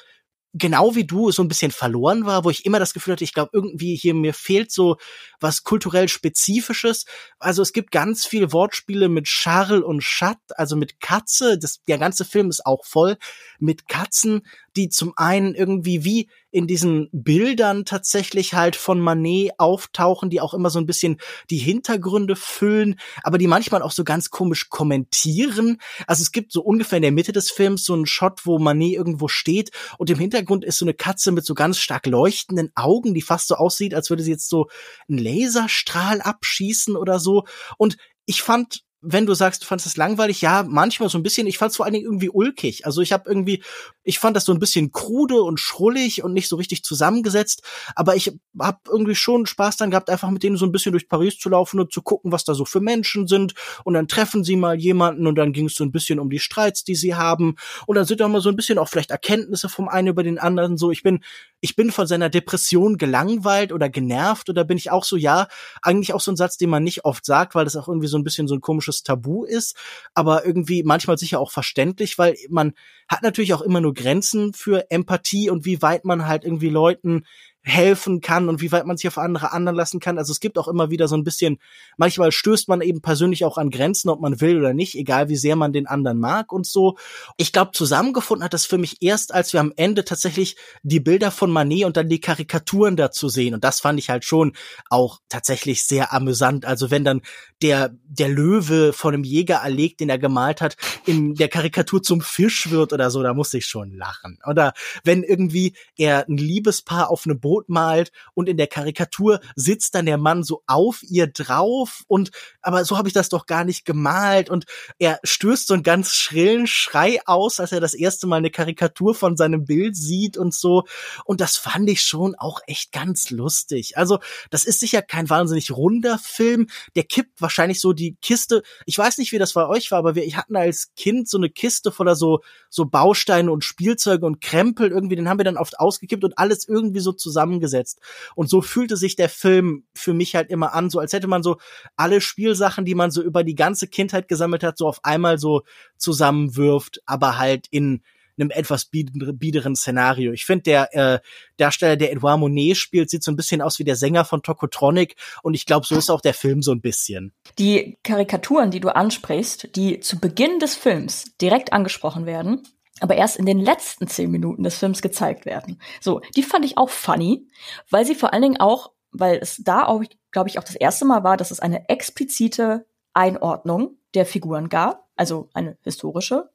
[0.59, 3.35] genau wie du so ein bisschen verloren war, wo ich immer das Gefühl hatte, ich
[3.35, 4.97] glaube irgendwie hier mir fehlt so
[5.41, 7.05] was kulturell spezifisches.
[7.39, 11.59] Also es gibt ganz viel Wortspiele mit Charles und Schat, also mit Katze.
[11.59, 13.17] Das, der ganze Film ist auch voll
[13.59, 14.47] mit Katzen
[14.77, 20.55] die zum einen irgendwie wie in diesen Bildern tatsächlich halt von Manet auftauchen, die auch
[20.55, 21.19] immer so ein bisschen
[21.51, 25.79] die Hintergründe füllen, aber die manchmal auch so ganz komisch kommentieren.
[26.07, 28.95] Also es gibt so ungefähr in der Mitte des Films so einen Shot, wo Manet
[28.95, 33.15] irgendwo steht und im Hintergrund ist so eine Katze mit so ganz stark leuchtenden Augen,
[33.15, 34.69] die fast so aussieht, als würde sie jetzt so
[35.09, 37.45] einen Laserstrahl abschießen oder so.
[37.79, 41.47] Und ich fand wenn du sagst, du fandest es langweilig, ja, manchmal so ein bisschen.
[41.47, 42.87] Ich fand es vor allen Dingen irgendwie ulkig.
[42.87, 43.63] Also ich habe irgendwie,
[44.07, 47.63] ich fand das so ein bisschen krude und schrullig und nicht so richtig zusammengesetzt.
[47.97, 51.09] Aber ich habe irgendwie schon Spaß dann gehabt, einfach mit denen so ein bisschen durch
[51.09, 53.55] Paris zu laufen und zu gucken, was da so für Menschen sind.
[53.83, 56.39] Und dann treffen sie mal jemanden und dann ging es so ein bisschen um die
[56.39, 57.57] Streits, die sie haben.
[57.87, 60.39] Und dann sind da mal so ein bisschen auch vielleicht Erkenntnisse vom einen über den
[60.39, 60.77] anderen.
[60.77, 61.25] So, ich bin,
[61.61, 65.49] ich bin von seiner Depression gelangweilt oder genervt oder bin ich auch so, ja,
[65.83, 68.19] eigentlich auch so ein Satz, den man nicht oft sagt, weil das auch irgendwie so
[68.19, 69.77] ein bisschen so ein komisches Tabu ist,
[70.15, 72.73] aber irgendwie manchmal sicher auch verständlich, weil man
[73.09, 77.25] hat natürlich auch immer nur Grenzen für Empathie und wie weit man halt irgendwie Leuten
[77.67, 80.19] helfen kann und wie weit man sich auf andere anderen lassen kann.
[80.19, 81.59] Also es gibt auch immer wieder so ein bisschen,
[81.97, 85.37] manchmal stößt man eben persönlich auch an Grenzen, ob man will oder nicht, egal wie
[85.37, 86.97] sehr man den anderen mag und so.
[87.37, 91.33] Ich glaube, zusammengefunden hat das für mich erst, als wir am Ende tatsächlich die Bilder
[91.33, 93.53] von Manet und dann die Karikaturen dazu sehen.
[93.53, 94.53] Und das fand ich halt schon
[94.89, 96.67] auch tatsächlich sehr amüsant.
[96.67, 97.21] Also wenn dann
[97.63, 102.21] der, der Löwe von einem Jäger erlegt, den er gemalt hat, in der Karikatur zum
[102.21, 104.39] Fisch wird oder so, da musste ich schon lachen.
[104.47, 109.41] Oder wenn irgendwie er ein Liebespaar auf eine Boot Boot malt und in der Karikatur
[109.55, 112.31] sitzt dann der Mann so auf ihr drauf und
[112.61, 114.67] aber so habe ich das doch gar nicht gemalt und
[114.99, 119.15] er stößt so einen ganz schrillen Schrei aus, als er das erste Mal eine Karikatur
[119.15, 120.85] von seinem Bild sieht und so
[121.25, 123.97] und das fand ich schon auch echt ganz lustig.
[123.97, 124.19] Also,
[124.51, 128.63] das ist sicher kein wahnsinnig runder Film, der kippt wahrscheinlich so die Kiste.
[128.85, 131.49] Ich weiß nicht, wie das bei euch war, aber wir hatten als Kind so eine
[131.49, 135.79] Kiste voller so so Bausteine und Spielzeuge und Krempel irgendwie, den haben wir dann oft
[135.79, 138.01] ausgekippt und alles irgendwie so zusammen zusammengesetzt.
[138.35, 141.43] Und so fühlte sich der Film für mich halt immer an, so als hätte man
[141.43, 141.57] so
[141.97, 145.63] alle Spielsachen, die man so über die ganze Kindheit gesammelt hat, so auf einmal so
[145.97, 148.03] zusammenwirft, aber halt in
[148.39, 150.33] einem etwas biederen Szenario.
[150.33, 151.21] Ich finde, der äh,
[151.57, 155.17] Darsteller, der Edouard Monet spielt, sieht so ein bisschen aus wie der Sänger von Tokotronic
[155.43, 157.33] und ich glaube, so ist auch der Film so ein bisschen.
[157.59, 162.63] Die Karikaturen, die du ansprichst, die zu Beginn des Films direkt angesprochen werden,
[163.01, 165.81] aber erst in den letzten zehn Minuten des Films gezeigt werden.
[166.01, 167.49] So, die fand ich auch funny,
[167.91, 171.05] weil sie vor allen Dingen auch, weil es da auch, glaube ich, auch das erste
[171.05, 176.51] Mal war, dass es eine explizite Einordnung der Figuren gab, also eine historische.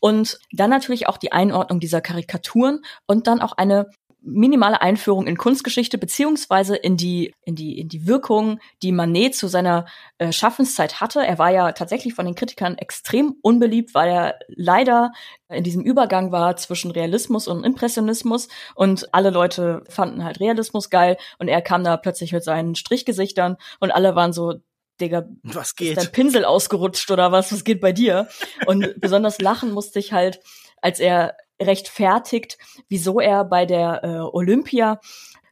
[0.00, 3.90] Und dann natürlich auch die Einordnung dieser Karikaturen und dann auch eine
[4.24, 9.48] minimale Einführung in Kunstgeschichte beziehungsweise in die in die in die Wirkung, die Manet zu
[9.48, 9.86] seiner
[10.18, 11.24] äh, Schaffenszeit hatte.
[11.26, 15.12] Er war ja tatsächlich von den Kritikern extrem unbeliebt, weil er leider
[15.48, 21.16] in diesem Übergang war zwischen Realismus und Impressionismus und alle Leute fanden halt Realismus geil
[21.38, 24.54] und er kam da plötzlich mit seinen Strichgesichtern und alle waren so
[25.00, 25.96] Digga, was geht?
[25.96, 27.52] Ist dein Pinsel ausgerutscht oder was?
[27.52, 28.28] Was geht bei dir?
[28.66, 30.40] Und besonders lachen musste ich halt,
[30.80, 32.58] als er rechtfertigt,
[32.88, 35.00] wieso er bei der äh, Olympia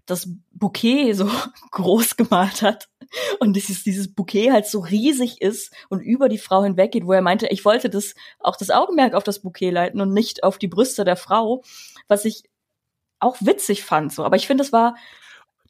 [0.06, 1.28] das Bouquet so
[1.70, 2.88] groß gemalt hat
[3.38, 7.22] und dieses, dieses Bouquet halt so riesig ist und über die Frau hinweggeht, wo er
[7.22, 10.68] meinte, ich wollte das auch das Augenmerk auf das Bouquet leiten und nicht auf die
[10.68, 11.62] Brüste der Frau,
[12.08, 12.44] was ich
[13.18, 14.94] auch witzig fand so, aber ich finde es war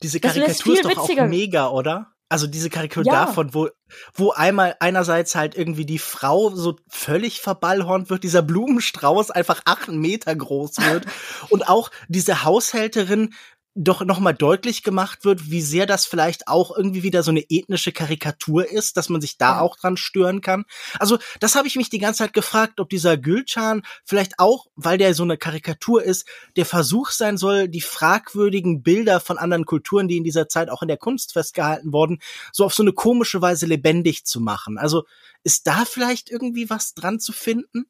[0.03, 1.25] diese Karikatur ist doch witziger.
[1.25, 2.13] auch mega, oder?
[2.31, 3.27] Also diese Karikatur ja.
[3.27, 3.69] davon, wo,
[4.15, 9.89] wo einmal einerseits halt irgendwie die Frau so völlig verballhornt wird, dieser Blumenstrauß einfach acht
[9.89, 11.07] Meter groß wird
[11.51, 13.35] und auch diese Haushälterin
[13.75, 17.93] doch nochmal deutlich gemacht wird, wie sehr das vielleicht auch irgendwie wieder so eine ethnische
[17.93, 19.61] Karikatur ist, dass man sich da ja.
[19.61, 20.65] auch dran stören kann.
[20.99, 24.99] Also das habe ich mich die ganze Zeit gefragt, ob dieser Gülcan vielleicht auch, weil
[24.99, 30.09] der so eine Karikatur ist, der Versuch sein soll, die fragwürdigen Bilder von anderen Kulturen,
[30.09, 32.19] die in dieser Zeit auch in der Kunst festgehalten wurden,
[32.53, 34.79] so auf so eine komische Weise lebendig zu machen.
[34.79, 35.05] Also
[35.45, 37.87] ist da vielleicht irgendwie was dran zu finden?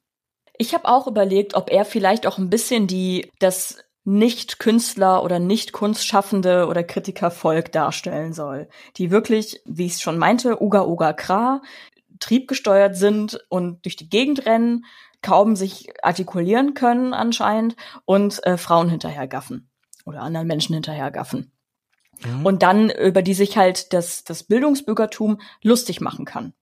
[0.57, 6.67] Ich habe auch überlegt, ob er vielleicht auch ein bisschen die das nicht-Künstler oder nicht-Kunstschaffende
[6.67, 11.61] oder Kritikervolk darstellen soll, die wirklich, wie ich es schon meinte, Uga Uga Kra,
[12.19, 14.85] triebgesteuert sind und durch die Gegend rennen,
[15.21, 17.75] kaum sich artikulieren können anscheinend
[18.05, 19.69] und äh, Frauen hinterhergaffen
[20.05, 21.51] oder anderen Menschen hinterhergaffen.
[22.23, 22.45] Mhm.
[22.45, 26.53] Und dann, über die sich halt das, das Bildungsbürgertum lustig machen kann.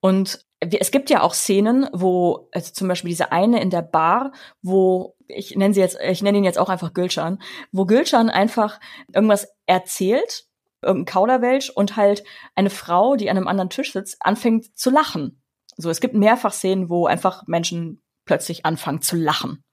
[0.00, 4.32] Und es gibt ja auch Szenen, wo, also zum Beispiel diese eine in der Bar,
[4.62, 7.40] wo ich nenne sie jetzt, ich nenne ihn jetzt auch einfach Gülschan,
[7.72, 8.80] wo Gülschan einfach
[9.12, 10.46] irgendwas erzählt,
[10.82, 12.24] irgendein Kauderwelsch und halt
[12.54, 15.42] eine Frau, die an einem anderen Tisch sitzt, anfängt zu lachen.
[15.76, 19.64] So, es gibt mehrfach Szenen, wo einfach Menschen plötzlich anfangen zu lachen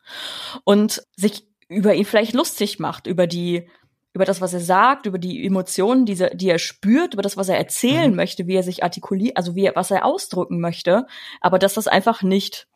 [0.64, 3.70] und sich über ihn vielleicht lustig macht, über die
[4.14, 7.50] über das, was er sagt, über die Emotionen, die, die er spürt, über das, was
[7.50, 8.16] er erzählen mhm.
[8.16, 11.06] möchte, wie er sich artikuliert, also wie er, was er ausdrücken möchte,
[11.40, 12.68] aber dass das einfach nicht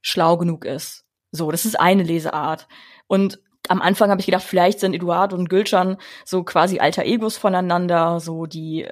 [0.00, 1.04] schlau genug ist.
[1.30, 2.68] So, das ist eine Leseart.
[3.06, 7.36] Und am Anfang habe ich gedacht, vielleicht sind Eduard und Gülcan so quasi alter Egos
[7.36, 8.86] voneinander, so die,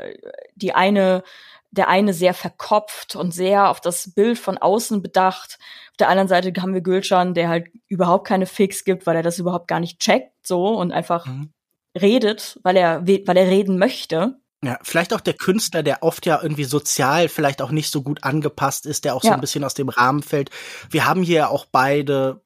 [0.55, 1.22] die eine,
[1.70, 5.59] der eine sehr verkopft und sehr auf das Bild von außen bedacht.
[5.91, 9.22] Auf der anderen Seite haben wir Gülcan, der halt überhaupt keine Fix gibt, weil er
[9.22, 11.53] das überhaupt gar nicht checkt, so und einfach mhm.
[11.99, 14.39] redet, weil er, weil er reden möchte.
[14.64, 18.24] Ja, vielleicht auch der Künstler, der oft ja irgendwie sozial vielleicht auch nicht so gut
[18.24, 19.30] angepasst ist, der auch ja.
[19.30, 20.50] so ein bisschen aus dem Rahmen fällt.
[20.90, 22.40] Wir haben hier auch beide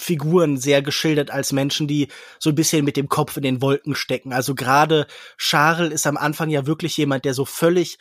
[0.00, 2.08] Figuren sehr geschildert als Menschen, die
[2.38, 4.32] so ein bisschen mit dem Kopf in den Wolken stecken.
[4.32, 5.06] Also gerade
[5.36, 7.98] Charles ist am Anfang ja wirklich jemand, der so völlig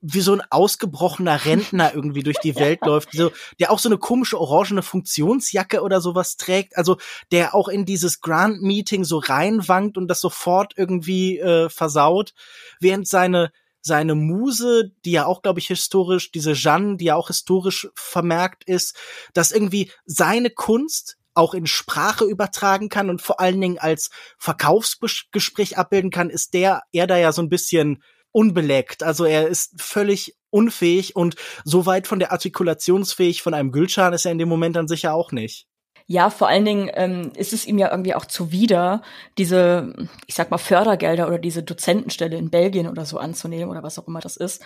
[0.00, 3.98] wie so ein ausgebrochener Rentner irgendwie durch die Welt läuft, so, der auch so eine
[3.98, 6.96] komische orangene Funktionsjacke oder sowas trägt, also
[7.32, 12.32] der auch in dieses Grand Meeting so reinwankt und das sofort irgendwie äh, versaut,
[12.80, 17.28] während seine seine Muse, die ja auch, glaube ich, historisch, diese Jeanne, die ja auch
[17.28, 18.94] historisch vermerkt ist,
[19.32, 25.78] dass irgendwie seine Kunst auch in Sprache übertragen kann und vor allen Dingen als Verkaufsgespräch
[25.78, 28.02] abbilden kann, ist der er da ja so ein bisschen
[28.32, 29.02] unbeleckt.
[29.02, 34.24] Also er ist völlig unfähig und so weit von der Artikulationsfähig von einem Gülschan ist
[34.24, 35.66] er in dem Moment dann sicher auch nicht.
[36.06, 39.00] Ja, vor allen Dingen ähm, ist es ihm ja irgendwie auch zuwider,
[39.38, 39.92] diese,
[40.26, 44.08] ich sag mal, Fördergelder oder diese Dozentenstelle in Belgien oder so anzunehmen oder was auch
[44.08, 44.60] immer das ist.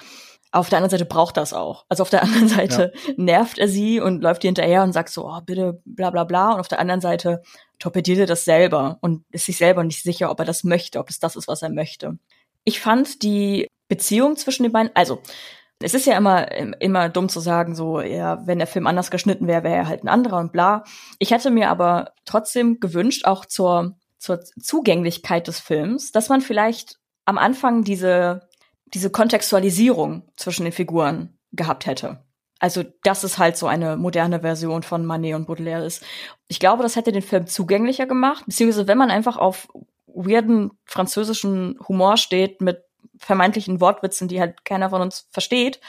[0.52, 1.84] Auf der anderen Seite braucht das auch.
[1.90, 3.12] Also auf der anderen Seite ja.
[3.18, 6.54] nervt er sie und läuft ihr hinterher und sagt so, oh, bitte, bla bla bla.
[6.54, 7.42] Und auf der anderen Seite
[7.78, 11.10] torpediert er das selber und ist sich selber nicht sicher, ob er das möchte, ob
[11.10, 12.18] es das ist, was er möchte.
[12.64, 15.20] Ich fand die Beziehung zwischen den beiden, also
[15.80, 16.50] es ist ja immer,
[16.80, 20.02] immer dumm zu sagen, so, ja, wenn der Film anders geschnitten wäre, wäre er halt
[20.02, 20.84] ein anderer und bla.
[21.18, 26.98] Ich hätte mir aber trotzdem gewünscht, auch zur, zur Zugänglichkeit des Films, dass man vielleicht
[27.26, 28.48] am Anfang diese,
[28.86, 32.24] diese Kontextualisierung zwischen den Figuren gehabt hätte.
[32.60, 36.02] Also, dass es halt so eine moderne Version von Manet und Baudelaire ist.
[36.48, 39.68] Ich glaube, das hätte den Film zugänglicher gemacht, beziehungsweise wenn man einfach auf
[40.14, 42.84] weirden französischen Humor steht mit
[43.18, 45.80] vermeintlichen Wortwitzen, die halt keiner von uns versteht,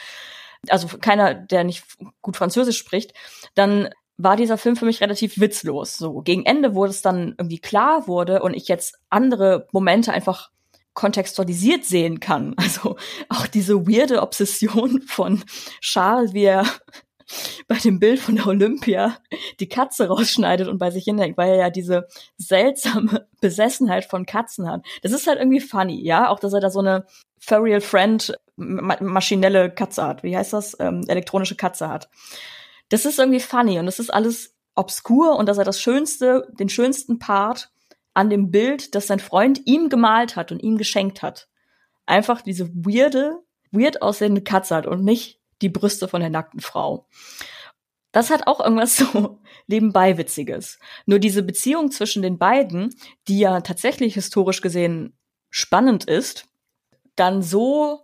[0.69, 1.84] also keiner, der nicht
[2.21, 3.13] gut Französisch spricht,
[3.53, 5.97] dann war dieser Film für mich relativ witzlos.
[5.97, 10.51] So gegen Ende, wo es dann irgendwie klar wurde und ich jetzt andere Momente einfach
[10.93, 12.55] kontextualisiert sehen kann.
[12.65, 12.95] Also
[13.30, 15.43] auch diese weirde Obsession von
[15.82, 16.65] Charles, wie er
[17.67, 19.17] bei dem Bild von der Olympia
[19.59, 22.07] die Katze rausschneidet und bei sich hinhängt, weil er ja diese
[22.38, 24.86] seltsame Besessenheit von Katzen hat.
[25.01, 27.05] Das ist halt irgendwie funny, ja, auch dass er da so eine
[27.39, 30.23] Furial Friend ma maschinelle Katze hat.
[30.23, 30.78] Wie heißt das?
[30.80, 32.09] Ähm, elektronische Katze hat.
[32.89, 36.69] Das ist irgendwie funny und das ist alles obskur und dass er das schönste, den
[36.69, 37.71] schönsten Part
[38.13, 41.47] an dem Bild, das sein Freund ihm gemalt hat und ihm geschenkt hat,
[42.05, 43.39] einfach diese weirde,
[43.71, 47.07] weird aussehende Katze hat und nicht die Brüste von der nackten Frau.
[48.11, 50.79] Das hat auch irgendwas so nebenbei Witziges.
[51.05, 52.95] Nur diese Beziehung zwischen den beiden,
[53.27, 55.17] die ja tatsächlich historisch gesehen
[55.49, 56.47] spannend ist,
[57.15, 58.01] dann so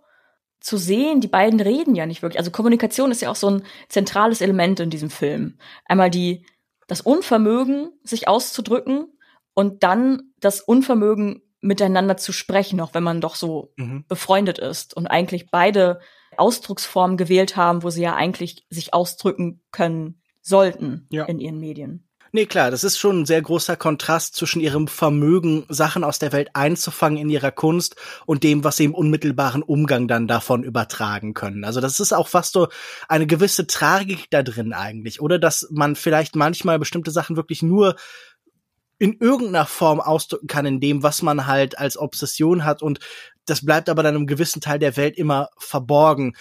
[0.60, 2.38] zu sehen, die beiden reden ja nicht wirklich.
[2.38, 5.58] Also Kommunikation ist ja auch so ein zentrales Element in diesem Film.
[5.86, 6.46] Einmal die,
[6.86, 9.18] das Unvermögen, sich auszudrücken
[9.54, 14.04] und dann das Unvermögen, miteinander zu sprechen, auch wenn man doch so mhm.
[14.08, 16.00] befreundet ist und eigentlich beide
[16.36, 21.24] Ausdrucksformen gewählt haben, wo sie ja eigentlich sich ausdrücken können sollten ja.
[21.24, 22.08] in ihren Medien.
[22.34, 26.32] Nee, klar, das ist schon ein sehr großer Kontrast zwischen ihrem Vermögen, Sachen aus der
[26.32, 31.34] Welt einzufangen in ihrer Kunst und dem, was sie im unmittelbaren Umgang dann davon übertragen
[31.34, 31.62] können.
[31.62, 32.68] Also das ist auch fast so
[33.06, 37.96] eine gewisse Tragik da drin eigentlich, oder dass man vielleicht manchmal bestimmte Sachen wirklich nur
[38.98, 43.00] in irgendeiner Form ausdrücken kann in dem, was man halt als Obsession hat und
[43.46, 46.34] das bleibt aber dann im gewissen Teil der Welt immer verborgen.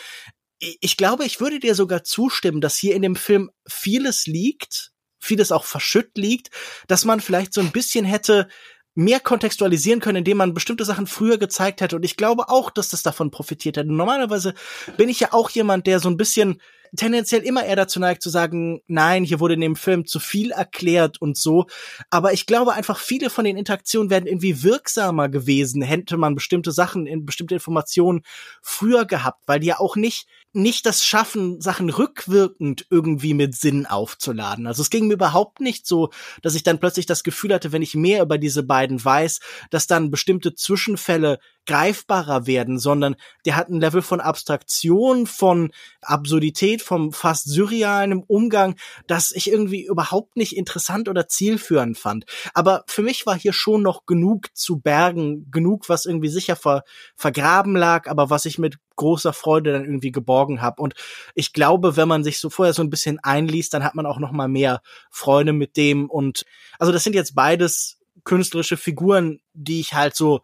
[0.60, 5.52] Ich glaube, ich würde dir sogar zustimmen, dass hier in dem Film vieles liegt, vieles
[5.52, 6.50] auch verschütt liegt,
[6.88, 8.48] dass man vielleicht so ein bisschen hätte
[8.94, 11.96] mehr kontextualisieren können, indem man bestimmte Sachen früher gezeigt hätte.
[11.96, 13.92] Und ich glaube auch, dass das davon profitiert hätte.
[13.92, 14.54] Normalerweise
[14.98, 16.62] bin ich ja auch jemand, der so ein bisschen
[16.96, 20.52] tendenziell immer eher dazu neigt zu sagen, nein, hier wurde in dem Film zu viel
[20.52, 21.68] erklärt und so.
[22.10, 26.72] Aber ich glaube einfach, viele von den Interaktionen werden irgendwie wirksamer gewesen, hätte man bestimmte
[26.72, 28.22] Sachen, in bestimmte Informationen
[28.62, 33.86] früher gehabt, weil die ja auch nicht nicht das schaffen, Sachen rückwirkend irgendwie mit Sinn
[33.86, 34.68] aufzuladen.
[34.68, 36.10] Also es ging mir überhaupt nicht so,
[36.42, 39.40] dass ich dann plötzlich das Gefühl hatte, wenn ich mehr über diese beiden weiß,
[39.70, 45.72] dass dann bestimmte Zwischenfälle greifbarer werden, sondern der hat ein Level von Abstraktion, von
[46.02, 48.76] Absurdität, vom fast surrealen Umgang,
[49.08, 52.26] das ich irgendwie überhaupt nicht interessant oder zielführend fand.
[52.54, 56.84] Aber für mich war hier schon noch genug zu bergen, genug, was irgendwie sicher ver
[57.16, 60.82] vergraben lag, aber was ich mit großer Freude dann irgendwie geborgen habe.
[60.82, 60.94] Und
[61.34, 64.20] ich glaube, wenn man sich so vorher so ein bisschen einliest, dann hat man auch
[64.20, 66.10] noch mal mehr Freude mit dem.
[66.10, 66.46] Und
[66.78, 70.42] also das sind jetzt beides künstlerische Figuren, die ich halt so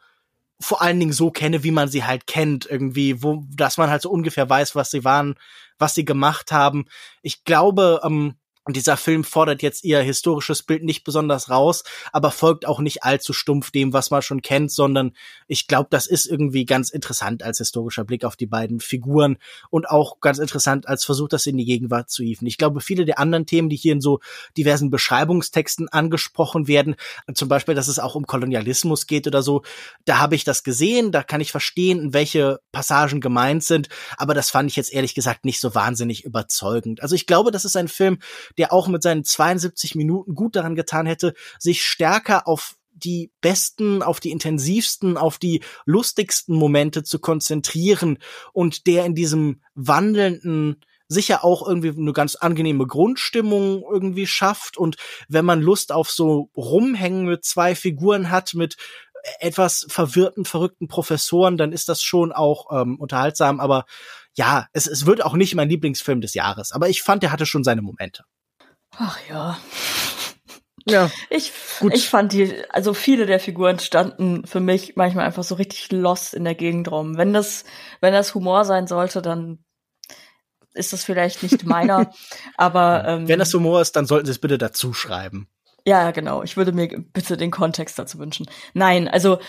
[0.60, 4.02] vor allen Dingen so kenne, wie man sie halt kennt, irgendwie, wo, dass man halt
[4.02, 5.36] so ungefähr weiß, was sie waren,
[5.78, 6.86] was sie gemacht haben.
[7.22, 8.36] Ich glaube, ähm,
[8.68, 13.04] und dieser Film fordert jetzt ihr historisches Bild nicht besonders raus, aber folgt auch nicht
[13.04, 15.14] allzu stumpf dem, was man schon kennt, sondern
[15.48, 19.38] ich glaube, das ist irgendwie ganz interessant als historischer Blick auf die beiden Figuren
[19.70, 22.46] und auch ganz interessant als Versuch, das in die Gegenwart zu hieven.
[22.46, 24.20] Ich glaube, viele der anderen Themen, die hier in so
[24.58, 26.96] diversen Beschreibungstexten angesprochen werden,
[27.34, 29.64] zum Beispiel, dass es auch um Kolonialismus geht oder so,
[30.04, 33.88] da habe ich das gesehen, da kann ich verstehen, welche Passagen gemeint sind,
[34.18, 37.02] aber das fand ich jetzt ehrlich gesagt nicht so wahnsinnig überzeugend.
[37.02, 38.20] Also ich glaube, das ist ein Film,
[38.58, 44.02] der auch mit seinen 72 Minuten gut daran getan hätte, sich stärker auf die besten,
[44.02, 48.18] auf die intensivsten, auf die lustigsten Momente zu konzentrieren
[48.54, 54.78] und der in diesem wandelnden sicher auch irgendwie eine ganz angenehme Grundstimmung irgendwie schafft.
[54.78, 54.98] Und
[55.30, 58.76] wenn man Lust auf so rumhängen mit zwei Figuren hat, mit
[59.40, 63.86] etwas verwirrten, verrückten Professoren, dann ist das schon auch ähm, unterhaltsam, aber
[64.36, 67.46] ja, es, es wird auch nicht mein Lieblingsfilm des Jahres, aber ich fand, er hatte
[67.46, 68.24] schon seine Momente.
[68.98, 69.58] Ach ja.
[70.90, 71.12] Ja.
[71.30, 71.94] Ich, gut.
[71.94, 76.34] ich fand die, also viele der Figuren standen für mich manchmal einfach so richtig lost
[76.34, 77.18] in der Gegend rum.
[77.18, 77.66] Wenn das,
[78.00, 79.60] wenn das Humor sein sollte, dann
[80.74, 82.12] ist das vielleicht nicht meiner.
[82.58, 85.50] aber ähm, wenn das Humor ist, dann sollten Sie es bitte dazu schreiben.
[85.86, 86.44] Ja, genau.
[86.44, 88.50] Ich würde mir bitte den Kontext dazu wünschen.
[88.74, 89.40] Nein, also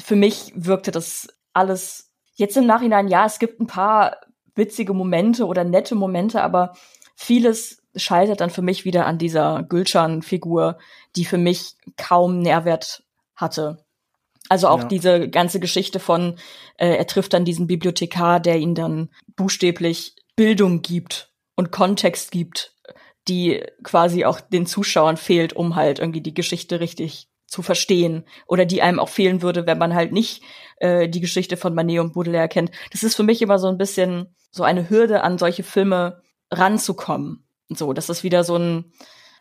[0.00, 4.18] für mich wirkte das alles jetzt im Nachhinein, ja, es gibt ein paar
[4.54, 6.74] witzige Momente oder nette Momente, aber
[7.16, 10.78] vieles scheitert dann für mich wieder an dieser Gülschan-Figur,
[11.16, 13.02] die für mich kaum Nährwert
[13.34, 13.84] hatte.
[14.48, 14.84] Also auch ja.
[14.86, 16.36] diese ganze Geschichte von,
[16.76, 22.74] äh, er trifft dann diesen Bibliothekar, der ihn dann buchstäblich Bildung gibt und Kontext gibt,
[23.28, 28.64] die quasi auch den Zuschauern fehlt, um halt irgendwie die Geschichte richtig zu verstehen oder
[28.64, 30.42] die einem auch fehlen würde, wenn man halt nicht
[30.76, 32.70] äh, die Geschichte von Manet und Baudelaire kennt.
[32.92, 37.47] Das ist für mich immer so ein bisschen so eine Hürde, an solche Filme ranzukommen.
[37.68, 38.92] So, das ist wieder so ein,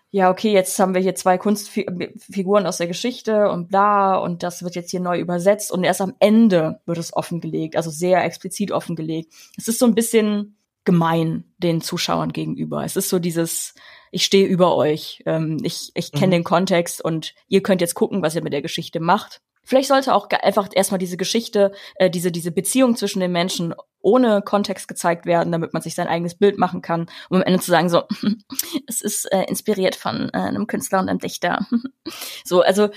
[0.09, 4.63] ja, okay, jetzt haben wir hier zwei Kunstfiguren aus der Geschichte und bla, und das
[4.63, 8.71] wird jetzt hier neu übersetzt und erst am Ende wird es offengelegt, also sehr explizit
[8.71, 9.33] offengelegt.
[9.57, 12.85] Es ist so ein bisschen gemein den Zuschauern gegenüber.
[12.85, 13.75] Es ist so dieses,
[14.11, 16.31] ich stehe über euch, ähm, ich, ich kenne mhm.
[16.31, 19.41] den Kontext und ihr könnt jetzt gucken, was ihr mit der Geschichte macht.
[19.67, 24.41] Vielleicht sollte auch einfach erstmal diese Geschichte, äh, diese, diese Beziehung zwischen den Menschen ohne
[24.41, 27.69] Kontext gezeigt werden, damit man sich sein eigenes Bild machen kann, um am Ende zu
[27.69, 28.03] sagen, so,
[28.87, 31.67] es ist äh, inspiriert von äh, einem Künstler und einem Dichter.
[32.45, 32.87] so, also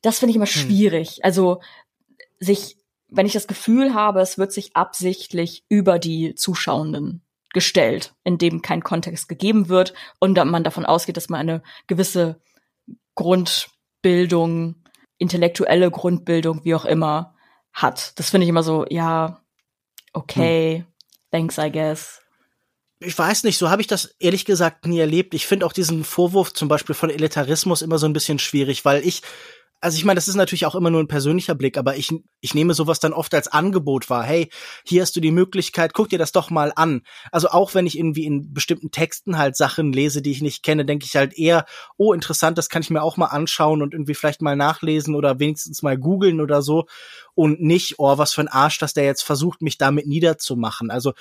[0.00, 0.52] das finde ich immer hm.
[0.52, 1.24] schwierig.
[1.24, 1.60] Also
[2.38, 2.76] sich,
[3.08, 8.62] wenn ich das Gefühl habe, es wird sich absichtlich über die Zuschauenden gestellt, in dem
[8.62, 12.40] kein Kontext gegeben wird und man davon ausgeht, dass man eine gewisse
[13.16, 14.76] Grundbildung
[15.18, 17.34] intellektuelle Grundbildung, wie auch immer,
[17.72, 18.18] hat.
[18.18, 19.40] Das finde ich immer so, ja,
[20.12, 20.84] okay, hm.
[21.30, 22.22] thanks, I guess.
[22.98, 25.34] Ich weiß nicht, so habe ich das ehrlich gesagt nie erlebt.
[25.34, 29.06] Ich finde auch diesen Vorwurf zum Beispiel von Elitarismus immer so ein bisschen schwierig, weil
[29.06, 29.20] ich
[29.80, 32.54] also ich meine, das ist natürlich auch immer nur ein persönlicher Blick, aber ich, ich
[32.54, 34.24] nehme sowas dann oft als Angebot wahr.
[34.24, 34.50] Hey,
[34.84, 37.02] hier hast du die Möglichkeit, guck dir das doch mal an.
[37.30, 40.84] Also auch wenn ich irgendwie in bestimmten Texten halt Sachen lese, die ich nicht kenne,
[40.84, 41.66] denke ich halt eher,
[41.98, 45.38] oh, interessant, das kann ich mir auch mal anschauen und irgendwie vielleicht mal nachlesen oder
[45.38, 46.86] wenigstens mal googeln oder so
[47.36, 50.90] und nicht, oh, was für ein Arsch, dass der jetzt versucht, mich damit niederzumachen.
[50.90, 51.12] Also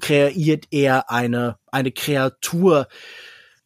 [0.00, 2.88] kreiert er eine, eine Kreatur.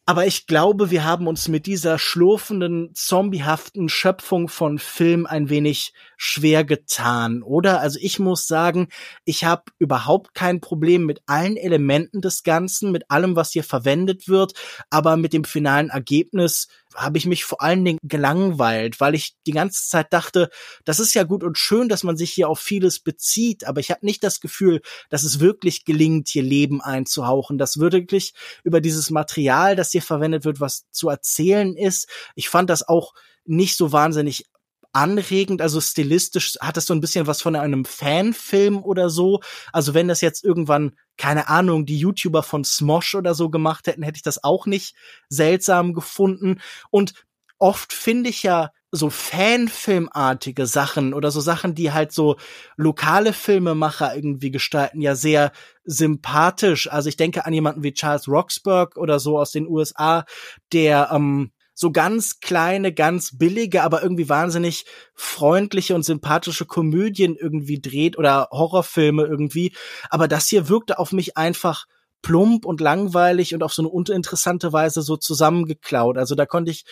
[0.09, 5.91] Aber ich glaube, wir haben uns mit dieser schlurfenden, zombiehaften Schöpfung von Film ein wenig
[6.15, 7.81] schwer getan, oder?
[7.81, 8.87] Also ich muss sagen,
[9.25, 14.29] ich habe überhaupt kein Problem mit allen Elementen des Ganzen, mit allem, was hier verwendet
[14.29, 14.53] wird,
[14.89, 19.51] aber mit dem finalen Ergebnis habe ich mich vor allen Dingen gelangweilt, weil ich die
[19.51, 20.49] ganze Zeit dachte,
[20.83, 23.91] das ist ja gut und schön, dass man sich hier auf vieles bezieht, aber ich
[23.91, 28.33] habe nicht das Gefühl, dass es wirklich gelingt, hier Leben einzuhauchen, dass wirklich
[28.63, 32.09] über dieses Material, das hier verwendet wird, was zu erzählen ist.
[32.35, 33.13] Ich fand das auch
[33.45, 34.45] nicht so wahnsinnig
[34.93, 39.41] anregend, also stilistisch hat das so ein bisschen was von einem Fanfilm oder so.
[39.71, 44.03] Also wenn das jetzt irgendwann, keine Ahnung, die YouTuber von Smosh oder so gemacht hätten,
[44.03, 44.95] hätte ich das auch nicht
[45.29, 46.59] seltsam gefunden.
[46.89, 47.13] Und
[47.59, 52.37] oft finde ich ja so Fanfilmartige Sachen oder so Sachen, die halt so
[52.77, 55.51] lokale Filmemacher irgendwie gestalten, ja sehr
[55.83, 56.89] sympathisch.
[56.89, 60.25] Also ich denke an jemanden wie Charles Roxburgh oder so aus den USA,
[60.71, 67.79] der ähm, so ganz kleine, ganz billige, aber irgendwie wahnsinnig freundliche und sympathische Komödien irgendwie
[67.79, 69.75] dreht oder Horrorfilme irgendwie.
[70.09, 71.85] Aber das hier wirkte auf mich einfach
[72.23, 76.17] plump und langweilig und auf so eine uninteressante Weise so zusammengeklaut.
[76.17, 76.83] Also da konnte ich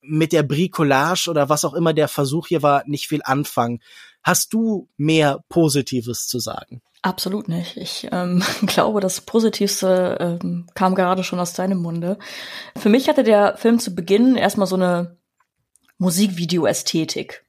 [0.00, 3.80] mit der Bricolage oder was auch immer der Versuch hier war, nicht viel anfangen.
[4.22, 6.82] Hast du mehr Positives zu sagen?
[7.02, 7.76] Absolut nicht.
[7.76, 12.18] Ich ähm, glaube, das Positivste ähm, kam gerade schon aus deinem Munde.
[12.76, 15.16] Für mich hatte der Film zu Beginn erstmal so eine
[15.98, 17.44] Musikvideo-Ästhetik.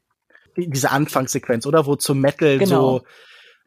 [0.56, 1.86] diese Anfangssequenz, oder?
[1.86, 3.00] Wo zum Metal genau.
[3.00, 3.06] so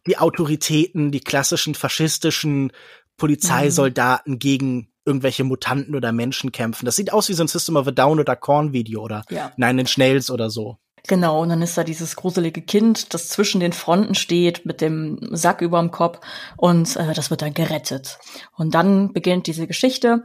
[0.07, 2.73] die Autoritäten, die klassischen faschistischen
[3.17, 4.39] Polizeisoldaten mhm.
[4.39, 6.87] gegen irgendwelche Mutanten oder Menschen kämpfen.
[6.87, 9.53] Das sieht aus wie so ein System of a Down oder Korn Video oder ja.
[9.57, 10.79] Nein, in Schnells oder so.
[11.07, 15.19] Genau, und dann ist da dieses gruselige Kind, das zwischen den Fronten steht mit dem
[15.33, 16.21] Sack überm Kopf
[16.57, 18.19] und äh, das wird dann gerettet.
[18.57, 20.25] Und dann beginnt diese Geschichte,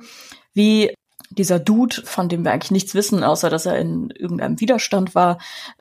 [0.53, 0.93] wie
[1.31, 5.37] dieser Dude, von dem wir eigentlich nichts wissen, außer dass er in irgendeinem Widerstand war,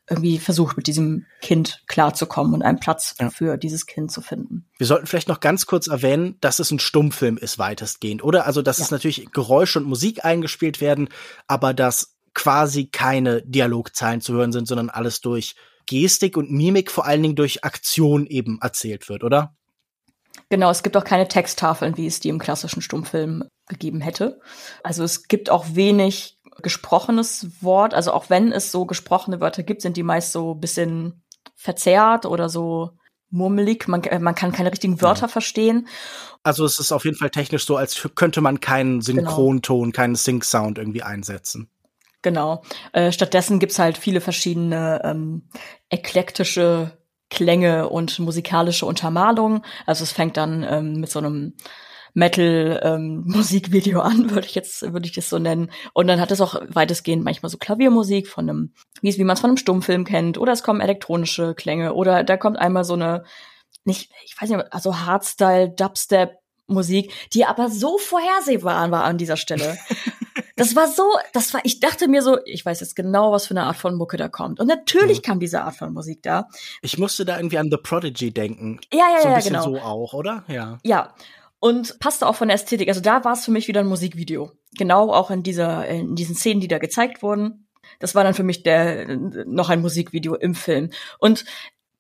[0.09, 3.31] irgendwie versucht, mit diesem Kind klarzukommen und einen Platz ja.
[3.31, 4.67] für dieses Kind zu finden.
[4.77, 8.47] Wir sollten vielleicht noch ganz kurz erwähnen, dass es ein Stummfilm ist, weitestgehend, oder?
[8.47, 8.85] Also, dass ja.
[8.85, 11.09] es natürlich Geräusche und Musik eingespielt werden,
[11.47, 17.05] aber dass quasi keine Dialogzeilen zu hören sind, sondern alles durch Gestik und Mimik, vor
[17.05, 19.57] allen Dingen durch Aktion eben erzählt wird, oder?
[20.49, 24.41] Genau, es gibt auch keine Texttafeln, wie es die im klassischen Stummfilm gegeben hätte.
[24.85, 27.93] Also es gibt auch wenig gesprochenes Wort.
[27.93, 31.25] Also auch wenn es so gesprochene Wörter gibt, sind die meist so bisschen
[31.57, 32.91] verzerrt oder so
[33.31, 33.89] murmelig.
[33.89, 35.29] Man, man kann keine richtigen Wörter ja.
[35.29, 35.89] verstehen.
[36.45, 39.23] Also es ist auf jeden Fall technisch so, als könnte man keinen genau.
[39.23, 39.97] Synchronton, genau.
[39.97, 41.69] keinen Sync-Sound irgendwie einsetzen.
[42.29, 42.61] Genau.
[42.93, 45.49] Äh, stattdessen gibt's halt viele verschiedene ähm,
[45.89, 46.99] eklektische
[47.31, 49.63] Klänge und musikalische Untermalung.
[49.87, 51.55] Also es fängt dann ähm, mit so einem
[52.13, 55.71] Metal-Musikvideo ähm, an, würde ich jetzt, würde ich das so nennen.
[55.95, 59.41] Und dann hat es auch weitestgehend manchmal so Klaviermusik von einem, wie, wie man es
[59.41, 63.25] von einem Stummfilm kennt, oder es kommen elektronische Klänge, oder da kommt einmal so eine,
[63.85, 66.33] nicht, ich weiß nicht, also Hardstyle, Dubstep,
[66.67, 69.79] Musik, die aber so vorhersehbar war an dieser Stelle.
[70.59, 73.53] Das war so, das war, ich dachte mir so, ich weiß jetzt genau, was für
[73.53, 74.61] eine Art von Mucke da kommt.
[74.61, 75.23] Und natürlich mhm.
[75.23, 76.49] kam diese Art von Musik da.
[76.83, 78.81] Ich musste da irgendwie an The Prodigy denken.
[78.93, 79.63] Ja, ja, so ein ja, genau.
[79.63, 80.45] so auch, oder?
[80.49, 80.79] Ja.
[80.83, 81.15] Ja.
[81.61, 82.89] Und passte auch von der Ästhetik.
[82.89, 84.53] Also da war es für mich wieder ein Musikvideo.
[84.77, 87.69] Genau auch in dieser, in diesen Szenen, die da gezeigt wurden.
[88.01, 90.91] Das war dann für mich der noch ein Musikvideo im Film.
[91.19, 91.45] Und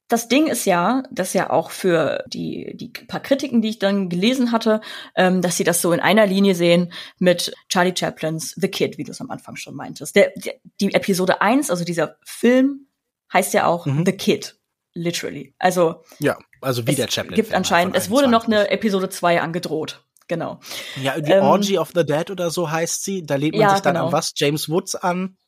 [0.08, 4.08] das Ding ist ja, dass ja auch für die, die paar Kritiken, die ich dann
[4.08, 4.80] gelesen hatte,
[5.14, 9.04] ähm, dass sie das so in einer Linie sehen mit Charlie Chaplins The Kid, wie
[9.04, 10.16] du es am Anfang schon meintest.
[10.16, 12.86] Der, der, die Episode 1, also dieser Film,
[13.32, 14.06] heißt ja auch mhm.
[14.06, 14.58] The Kid,
[14.94, 15.54] literally.
[15.58, 17.36] Also ja, also wie der Chaplin.
[17.36, 20.04] gibt anscheinend, es wurde noch eine Episode 2 angedroht.
[20.26, 20.60] Genau.
[21.02, 23.22] Ja, die ähm, Orgy of the Dead oder so heißt sie.
[23.24, 24.08] Da lebt man ja, sich dann genau.
[24.08, 24.32] an was?
[24.36, 25.38] James Woods an.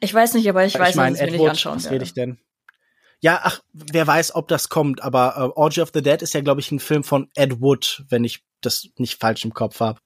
[0.00, 2.14] Ich weiß nicht, aber ich, ich weiß, mein, was ich mir anschauen Was rede ich
[2.14, 2.38] denn?
[3.20, 6.40] Ja, ach, wer weiß, ob das kommt, aber äh, Orgy of the Dead ist ja,
[6.40, 10.00] glaube ich, ein Film von Ed Wood, wenn ich das nicht falsch im Kopf habe.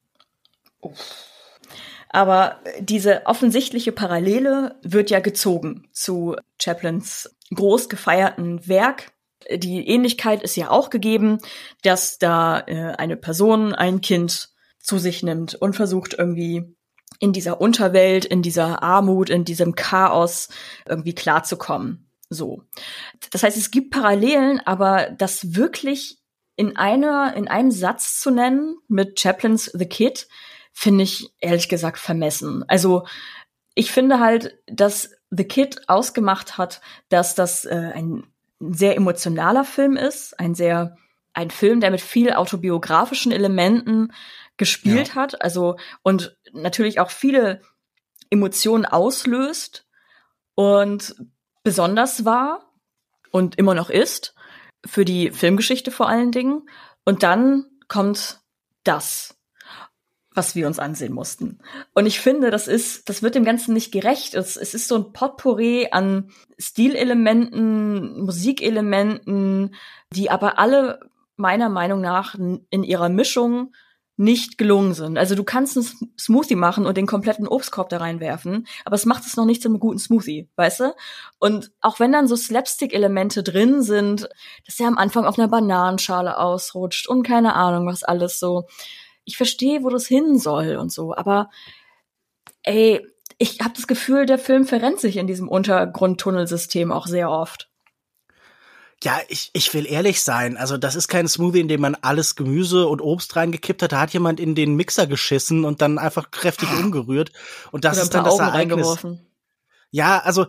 [2.11, 9.12] Aber diese offensichtliche Parallele wird ja gezogen zu Chaplins groß gefeierten Werk.
[9.51, 11.38] Die Ähnlichkeit ist ja auch gegeben,
[11.82, 16.76] dass da äh, eine Person ein Kind zu sich nimmt und versucht irgendwie
[17.18, 20.48] in dieser Unterwelt, in dieser Armut, in diesem Chaos
[20.86, 22.10] irgendwie klarzukommen.
[22.28, 22.62] So.
[23.30, 26.18] Das heißt, es gibt Parallelen, aber das wirklich
[26.56, 30.26] in einer, in einem Satz zu nennen mit Chaplins The Kid,
[30.72, 32.64] finde ich ehrlich gesagt vermessen.
[32.68, 33.06] Also,
[33.74, 38.26] ich finde halt, dass The Kid ausgemacht hat, dass das äh, ein
[38.58, 40.96] sehr emotionaler Film ist, ein sehr,
[41.34, 44.12] ein Film, der mit viel autobiografischen Elementen
[44.57, 45.14] gespielt ja.
[45.14, 47.61] hat, also und natürlich auch viele
[48.30, 49.86] Emotionen auslöst
[50.54, 51.14] und
[51.62, 52.72] besonders war
[53.30, 54.34] und immer noch ist
[54.84, 56.68] für die Filmgeschichte vor allen Dingen.
[57.04, 58.40] Und dann kommt
[58.84, 59.36] das,
[60.32, 61.59] was wir uns ansehen mussten.
[61.94, 64.34] Und ich finde, das ist, das wird dem Ganzen nicht gerecht.
[64.34, 69.74] Es, es ist so ein Potpourri an Stilelementen, Musikelementen,
[70.12, 71.00] die aber alle
[71.36, 73.74] meiner Meinung nach in ihrer Mischung
[74.16, 75.18] nicht gelungen sind.
[75.18, 75.86] Also du kannst einen
[76.18, 79.68] Smoothie machen und den kompletten Obstkorb da reinwerfen, aber es macht es noch nicht zu
[79.68, 80.94] einem guten Smoothie, weißt du?
[81.38, 84.28] Und auch wenn dann so Slapstick-Elemente drin sind,
[84.64, 88.66] dass er am Anfang auf einer Bananenschale ausrutscht und keine Ahnung, was alles so.
[89.24, 91.51] Ich verstehe, wo das hin soll und so, aber
[92.62, 93.06] ey,
[93.38, 97.68] ich habe das Gefühl, der Film verrennt sich in diesem Untergrundtunnelsystem auch sehr oft.
[99.02, 100.56] Ja, ich, ich will ehrlich sein.
[100.56, 103.93] Also, das ist kein Smoothie, in dem man alles Gemüse und Obst reingekippt hat.
[103.93, 107.32] Da hat jemand in den Mixer geschissen und dann einfach kräftig umgerührt.
[107.73, 108.98] Und das ist dann das Augen Ereignis.
[109.97, 110.44] Ja, also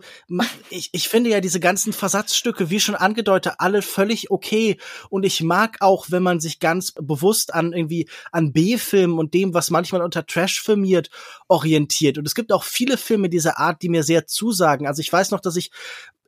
[0.68, 4.76] ich, ich finde ja diese ganzen Versatzstücke, wie schon angedeutet, alle völlig okay.
[5.08, 9.54] Und ich mag auch, wenn man sich ganz bewusst an irgendwie an B-Filmen und dem,
[9.54, 11.08] was manchmal unter Trash filmiert,
[11.48, 12.18] orientiert.
[12.18, 14.86] Und es gibt auch viele Filme dieser Art, die mir sehr zusagen.
[14.86, 15.70] Also ich weiß noch, dass ich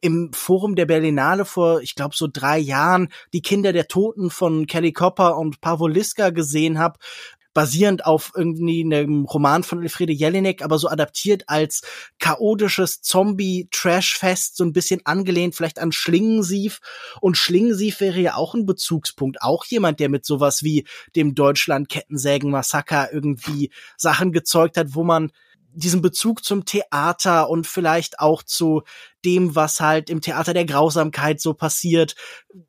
[0.00, 4.66] im Forum der Berlinale vor, ich glaube, so drei Jahren die Kinder der Toten von
[4.66, 6.98] Kelly Copper und Pavol Liska gesehen habe.
[7.52, 11.82] Basierend auf irgendwie einem Roman von Elfriede Jelinek, aber so adaptiert als
[12.18, 16.80] chaotisches Zombie-Trash-Fest, so ein bisschen angelehnt vielleicht an Schlingensief.
[17.20, 20.86] Und Schlingensief wäre ja auch ein Bezugspunkt, auch jemand, der mit sowas wie
[21.16, 25.32] dem Deutschland-Kettensägen-Massaker irgendwie Sachen gezeugt hat, wo man
[25.72, 28.82] diesen Bezug zum Theater und vielleicht auch zu
[29.24, 32.14] dem, was halt im Theater der Grausamkeit so passiert,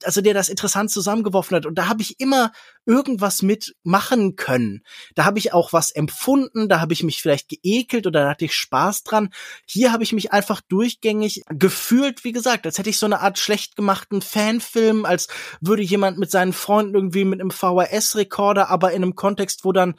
[0.04, 1.66] also der das interessant zusammengeworfen hat.
[1.66, 2.52] Und da habe ich immer
[2.86, 4.84] irgendwas mitmachen können.
[5.16, 8.46] Da habe ich auch was empfunden, da habe ich mich vielleicht geekelt oder da hatte
[8.46, 9.30] ich Spaß dran.
[9.66, 13.40] Hier habe ich mich einfach durchgängig gefühlt, wie gesagt, als hätte ich so eine Art
[13.40, 15.28] schlecht gemachten Fanfilm, als
[15.62, 19.96] würde jemand mit seinen Freunden irgendwie mit einem VHS-Rekorder, aber in einem Kontext, wo dann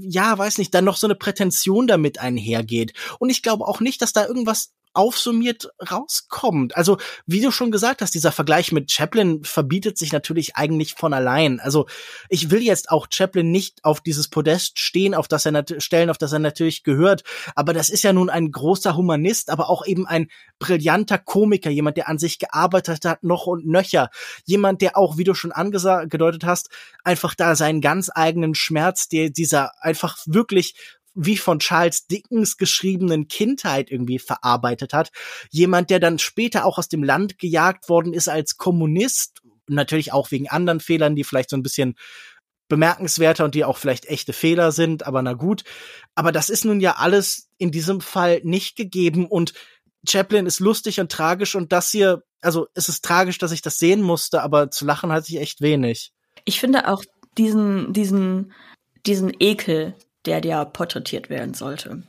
[0.00, 2.92] ja, weiß nicht, dann noch so eine Prätension damit einhergeht.
[3.18, 6.76] Und ich glaube auch nicht, dass da irgendwas aufsummiert rauskommt.
[6.76, 11.12] Also, wie du schon gesagt hast, dieser Vergleich mit Chaplin verbietet sich natürlich eigentlich von
[11.12, 11.60] allein.
[11.60, 11.86] Also,
[12.28, 16.18] ich will jetzt auch Chaplin nicht auf dieses Podest stehen, auf das er stellen, auf
[16.18, 17.22] das er natürlich gehört.
[17.54, 21.96] Aber das ist ja nun ein großer Humanist, aber auch eben ein brillanter Komiker, jemand,
[21.96, 24.10] der an sich gearbeitet hat, noch und nöcher.
[24.44, 26.70] Jemand, der auch, wie du schon angedeutet hast,
[27.02, 30.74] einfach da seinen ganz eigenen Schmerz, der dieser einfach wirklich
[31.14, 35.10] wie von Charles Dickens geschriebenen Kindheit irgendwie verarbeitet hat.
[35.50, 40.30] Jemand, der dann später auch aus dem Land gejagt worden ist als Kommunist, natürlich auch
[40.30, 41.96] wegen anderen Fehlern, die vielleicht so ein bisschen
[42.68, 45.64] bemerkenswerter und die auch vielleicht echte Fehler sind, aber na gut.
[46.14, 49.52] Aber das ist nun ja alles in diesem Fall nicht gegeben und
[50.08, 53.78] Chaplin ist lustig und tragisch und das hier, also es ist tragisch, dass ich das
[53.78, 56.12] sehen musste, aber zu lachen hatte ich echt wenig.
[56.44, 57.04] Ich finde auch
[57.38, 58.52] diesen, diesen,
[59.06, 59.94] diesen Ekel,
[60.26, 62.02] der dir porträtiert werden sollte.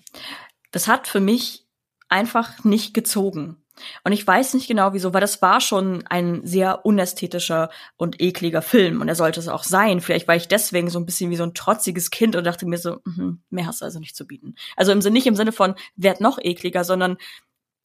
[0.71, 1.65] Das hat für mich
[2.09, 3.57] einfach nicht gezogen.
[4.03, 8.61] Und ich weiß nicht genau wieso, weil das war schon ein sehr unästhetischer und ekliger
[8.61, 9.99] Film und er sollte es auch sein.
[9.99, 12.77] Vielleicht war ich deswegen so ein bisschen wie so ein trotziges Kind und dachte mir
[12.77, 14.55] so, mh, mehr hast du also nicht zu bieten.
[14.77, 17.17] Also im Sinne, nicht im Sinne von, werd noch ekliger, sondern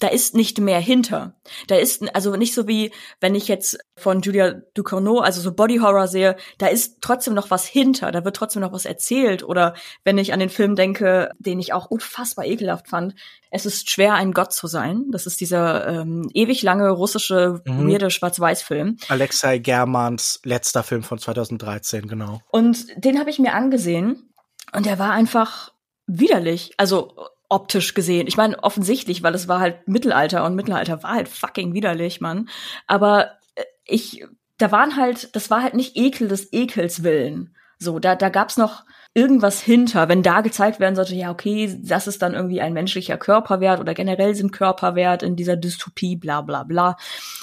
[0.00, 1.34] da ist nicht mehr hinter.
[1.68, 5.76] Da ist also nicht so wie wenn ich jetzt von Julia Ducournau, also so Body
[5.76, 9.74] Horror sehe, da ist trotzdem noch was hinter, da wird trotzdem noch was erzählt oder
[10.02, 13.14] wenn ich an den Film denke, den ich auch unfassbar ekelhaft fand,
[13.50, 15.06] es ist schwer ein Gott zu sein.
[15.10, 17.88] Das ist dieser ähm, ewig lange russische mhm.
[17.88, 18.96] weirde Schwarz-Weiß-Film.
[19.08, 22.40] Alexei Germans letzter Film von 2013, genau.
[22.50, 24.32] Und den habe ich mir angesehen
[24.72, 25.72] und der war einfach
[26.06, 26.72] widerlich.
[26.76, 27.14] Also
[27.50, 28.26] optisch gesehen.
[28.26, 32.48] Ich meine, offensichtlich, weil es war halt Mittelalter und Mittelalter war halt fucking widerlich, Mann.
[32.86, 34.24] Aber äh, ich,
[34.56, 37.54] da waren halt, das war halt nicht Ekel des Ekels willen.
[37.78, 42.06] So, da, da gab's noch irgendwas hinter, wenn da gezeigt werden sollte, ja, okay, das
[42.06, 46.62] ist dann irgendwie ein menschlicher Körperwert oder generell sind Körperwert in dieser Dystopie, bla bla
[46.62, 46.96] bla.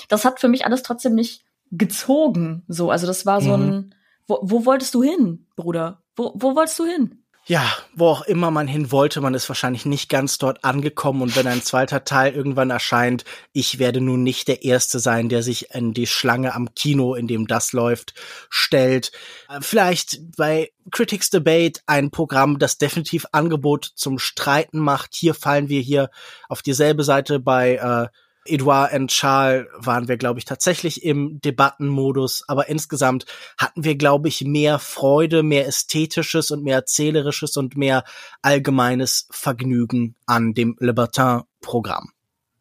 [0.08, 2.64] Das hat für mich alles trotzdem nicht gezogen.
[2.68, 3.64] So, also das war so mhm.
[3.64, 3.96] ein,
[4.28, 6.04] wo, wo wolltest du hin, Bruder?
[6.16, 7.24] Wo, wo wolltest du hin?
[7.48, 7.66] Ja,
[7.96, 11.48] wo auch immer man hin wollte, man ist wahrscheinlich nicht ganz dort angekommen und wenn
[11.48, 15.94] ein zweiter Teil irgendwann erscheint, ich werde nun nicht der Erste sein, der sich in
[15.94, 18.14] die Schlange am Kino, in dem das läuft,
[18.50, 19.14] stellt.
[19.48, 25.16] Äh, vielleicht bei Critics Debate ein Programm, das definitiv Angebot zum Streiten macht.
[25.16, 26.10] Hier fallen wir hier
[26.50, 28.08] auf dieselbe Seite bei äh,
[28.48, 33.26] Edouard und Charles waren wir, glaube ich, tatsächlich im Debattenmodus, aber insgesamt
[33.58, 38.04] hatten wir, glaube ich, mehr Freude, mehr ästhetisches und mehr erzählerisches und mehr
[38.42, 42.12] allgemeines Vergnügen an dem Libertin-Programm.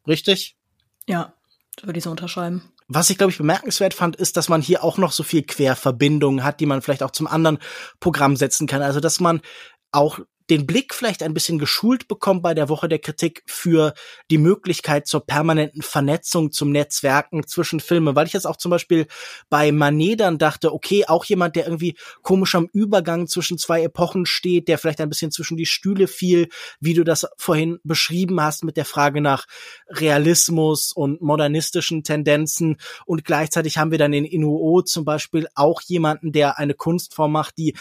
[0.07, 0.55] Richtig?
[1.07, 1.33] Ja,
[1.83, 2.63] würde ich so unterschreiben.
[2.89, 6.43] Was ich, glaube ich, bemerkenswert fand, ist, dass man hier auch noch so viel Querverbindungen
[6.43, 7.59] hat, die man vielleicht auch zum anderen
[7.99, 8.81] Programm setzen kann.
[8.81, 9.41] Also, dass man
[9.91, 10.19] auch
[10.49, 13.93] den Blick vielleicht ein bisschen geschult bekommt bei der Woche der Kritik für
[14.31, 19.07] die Möglichkeit zur permanenten Vernetzung, zum Netzwerken zwischen Filmen, weil ich jetzt auch zum Beispiel
[19.49, 24.25] bei Manet dann dachte, okay, auch jemand, der irgendwie komisch am Übergang zwischen zwei Epochen
[24.25, 26.49] steht, der vielleicht ein bisschen zwischen die Stühle fiel,
[26.79, 29.45] wie du das vorhin beschrieben hast mit der Frage nach
[29.89, 32.77] Realismus und modernistischen Tendenzen.
[33.05, 37.57] Und gleichzeitig haben wir dann in Inuo zum Beispiel auch jemanden, der eine Kunstform macht,
[37.57, 37.75] die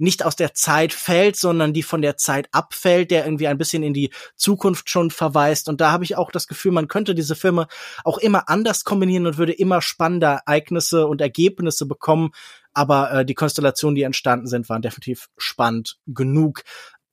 [0.00, 3.82] nicht aus der Zeit fällt, sondern die von der Zeit abfällt, der irgendwie ein bisschen
[3.82, 5.68] in die Zukunft schon verweist.
[5.68, 7.66] Und da habe ich auch das Gefühl, man könnte diese Filme
[8.04, 12.30] auch immer anders kombinieren und würde immer spannende Ereignisse und Ergebnisse bekommen.
[12.72, 16.62] Aber äh, die Konstellationen, die entstanden sind, waren definitiv spannend genug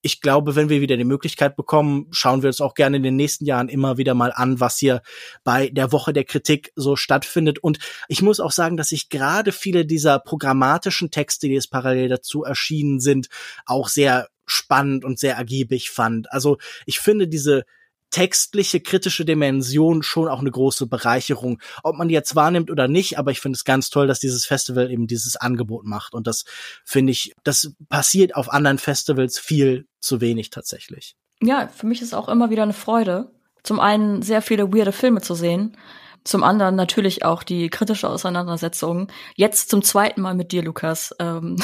[0.02, 3.16] ich glaube, wenn wir wieder die Möglichkeit bekommen, schauen wir uns auch gerne in den
[3.16, 5.02] nächsten Jahren immer wieder mal an, was hier
[5.44, 7.60] bei der Woche der Kritik so stattfindet.
[7.60, 12.10] Und ich muss auch sagen, dass ich gerade viele dieser programmatischen Texte, die jetzt parallel
[12.10, 13.28] dazu erschienen sind,
[13.66, 16.32] auch sehr spannend und sehr ergiebig fand.
[16.32, 17.64] Also ich finde diese
[18.10, 21.62] textliche, kritische Dimension schon auch eine große Bereicherung.
[21.84, 24.46] Ob man die jetzt wahrnimmt oder nicht, aber ich finde es ganz toll, dass dieses
[24.46, 26.14] Festival eben dieses Angebot macht.
[26.14, 26.46] Und das
[26.86, 31.16] finde ich, das passiert auf anderen Festivals viel zu wenig tatsächlich.
[31.42, 33.32] Ja, für mich ist auch immer wieder eine Freude.
[33.64, 35.78] Zum einen sehr viele weirde Filme zu sehen.
[36.24, 39.12] Zum anderen natürlich auch die kritische Auseinandersetzung.
[39.36, 41.16] Jetzt zum zweiten Mal mit dir, Lukas.
[41.20, 41.58] Ähm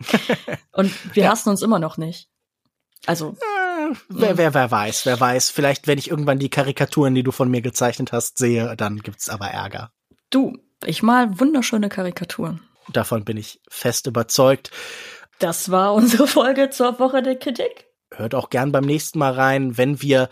[0.72, 1.30] Und wir ja.
[1.30, 2.28] hassen uns immer noch nicht.
[3.06, 3.36] Also.
[4.08, 5.50] Wer, wer, wer weiß, wer weiß.
[5.50, 9.28] Vielleicht, wenn ich irgendwann die Karikaturen, die du von mir gezeichnet hast, sehe, dann gibt's
[9.28, 9.90] aber Ärger.
[10.30, 12.60] Du, ich mal wunderschöne Karikaturen.
[12.92, 14.70] Davon bin ich fest überzeugt.
[15.38, 17.86] Das war unsere Folge zur Woche der Kritik.
[18.12, 20.28] Hört auch gern beim nächsten Mal rein, wenn wir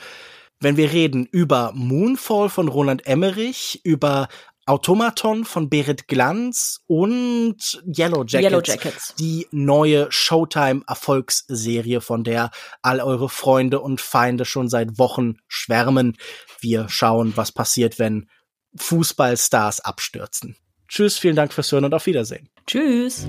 [0.58, 4.28] wenn wir reden über Moonfall von Roland Emmerich, über
[4.66, 9.14] Automaton von Berit Glanz und Yellow Jackets, Yellow Jackets.
[9.18, 12.50] die neue Showtime-Erfolgsserie, von der
[12.82, 16.16] all eure Freunde und Feinde schon seit Wochen schwärmen.
[16.60, 18.28] Wir schauen, was passiert, wenn
[18.76, 20.56] Fußballstars abstürzen.
[20.88, 22.48] Tschüss, vielen Dank fürs Hören und auf Wiedersehen.
[22.66, 23.26] Tschüss.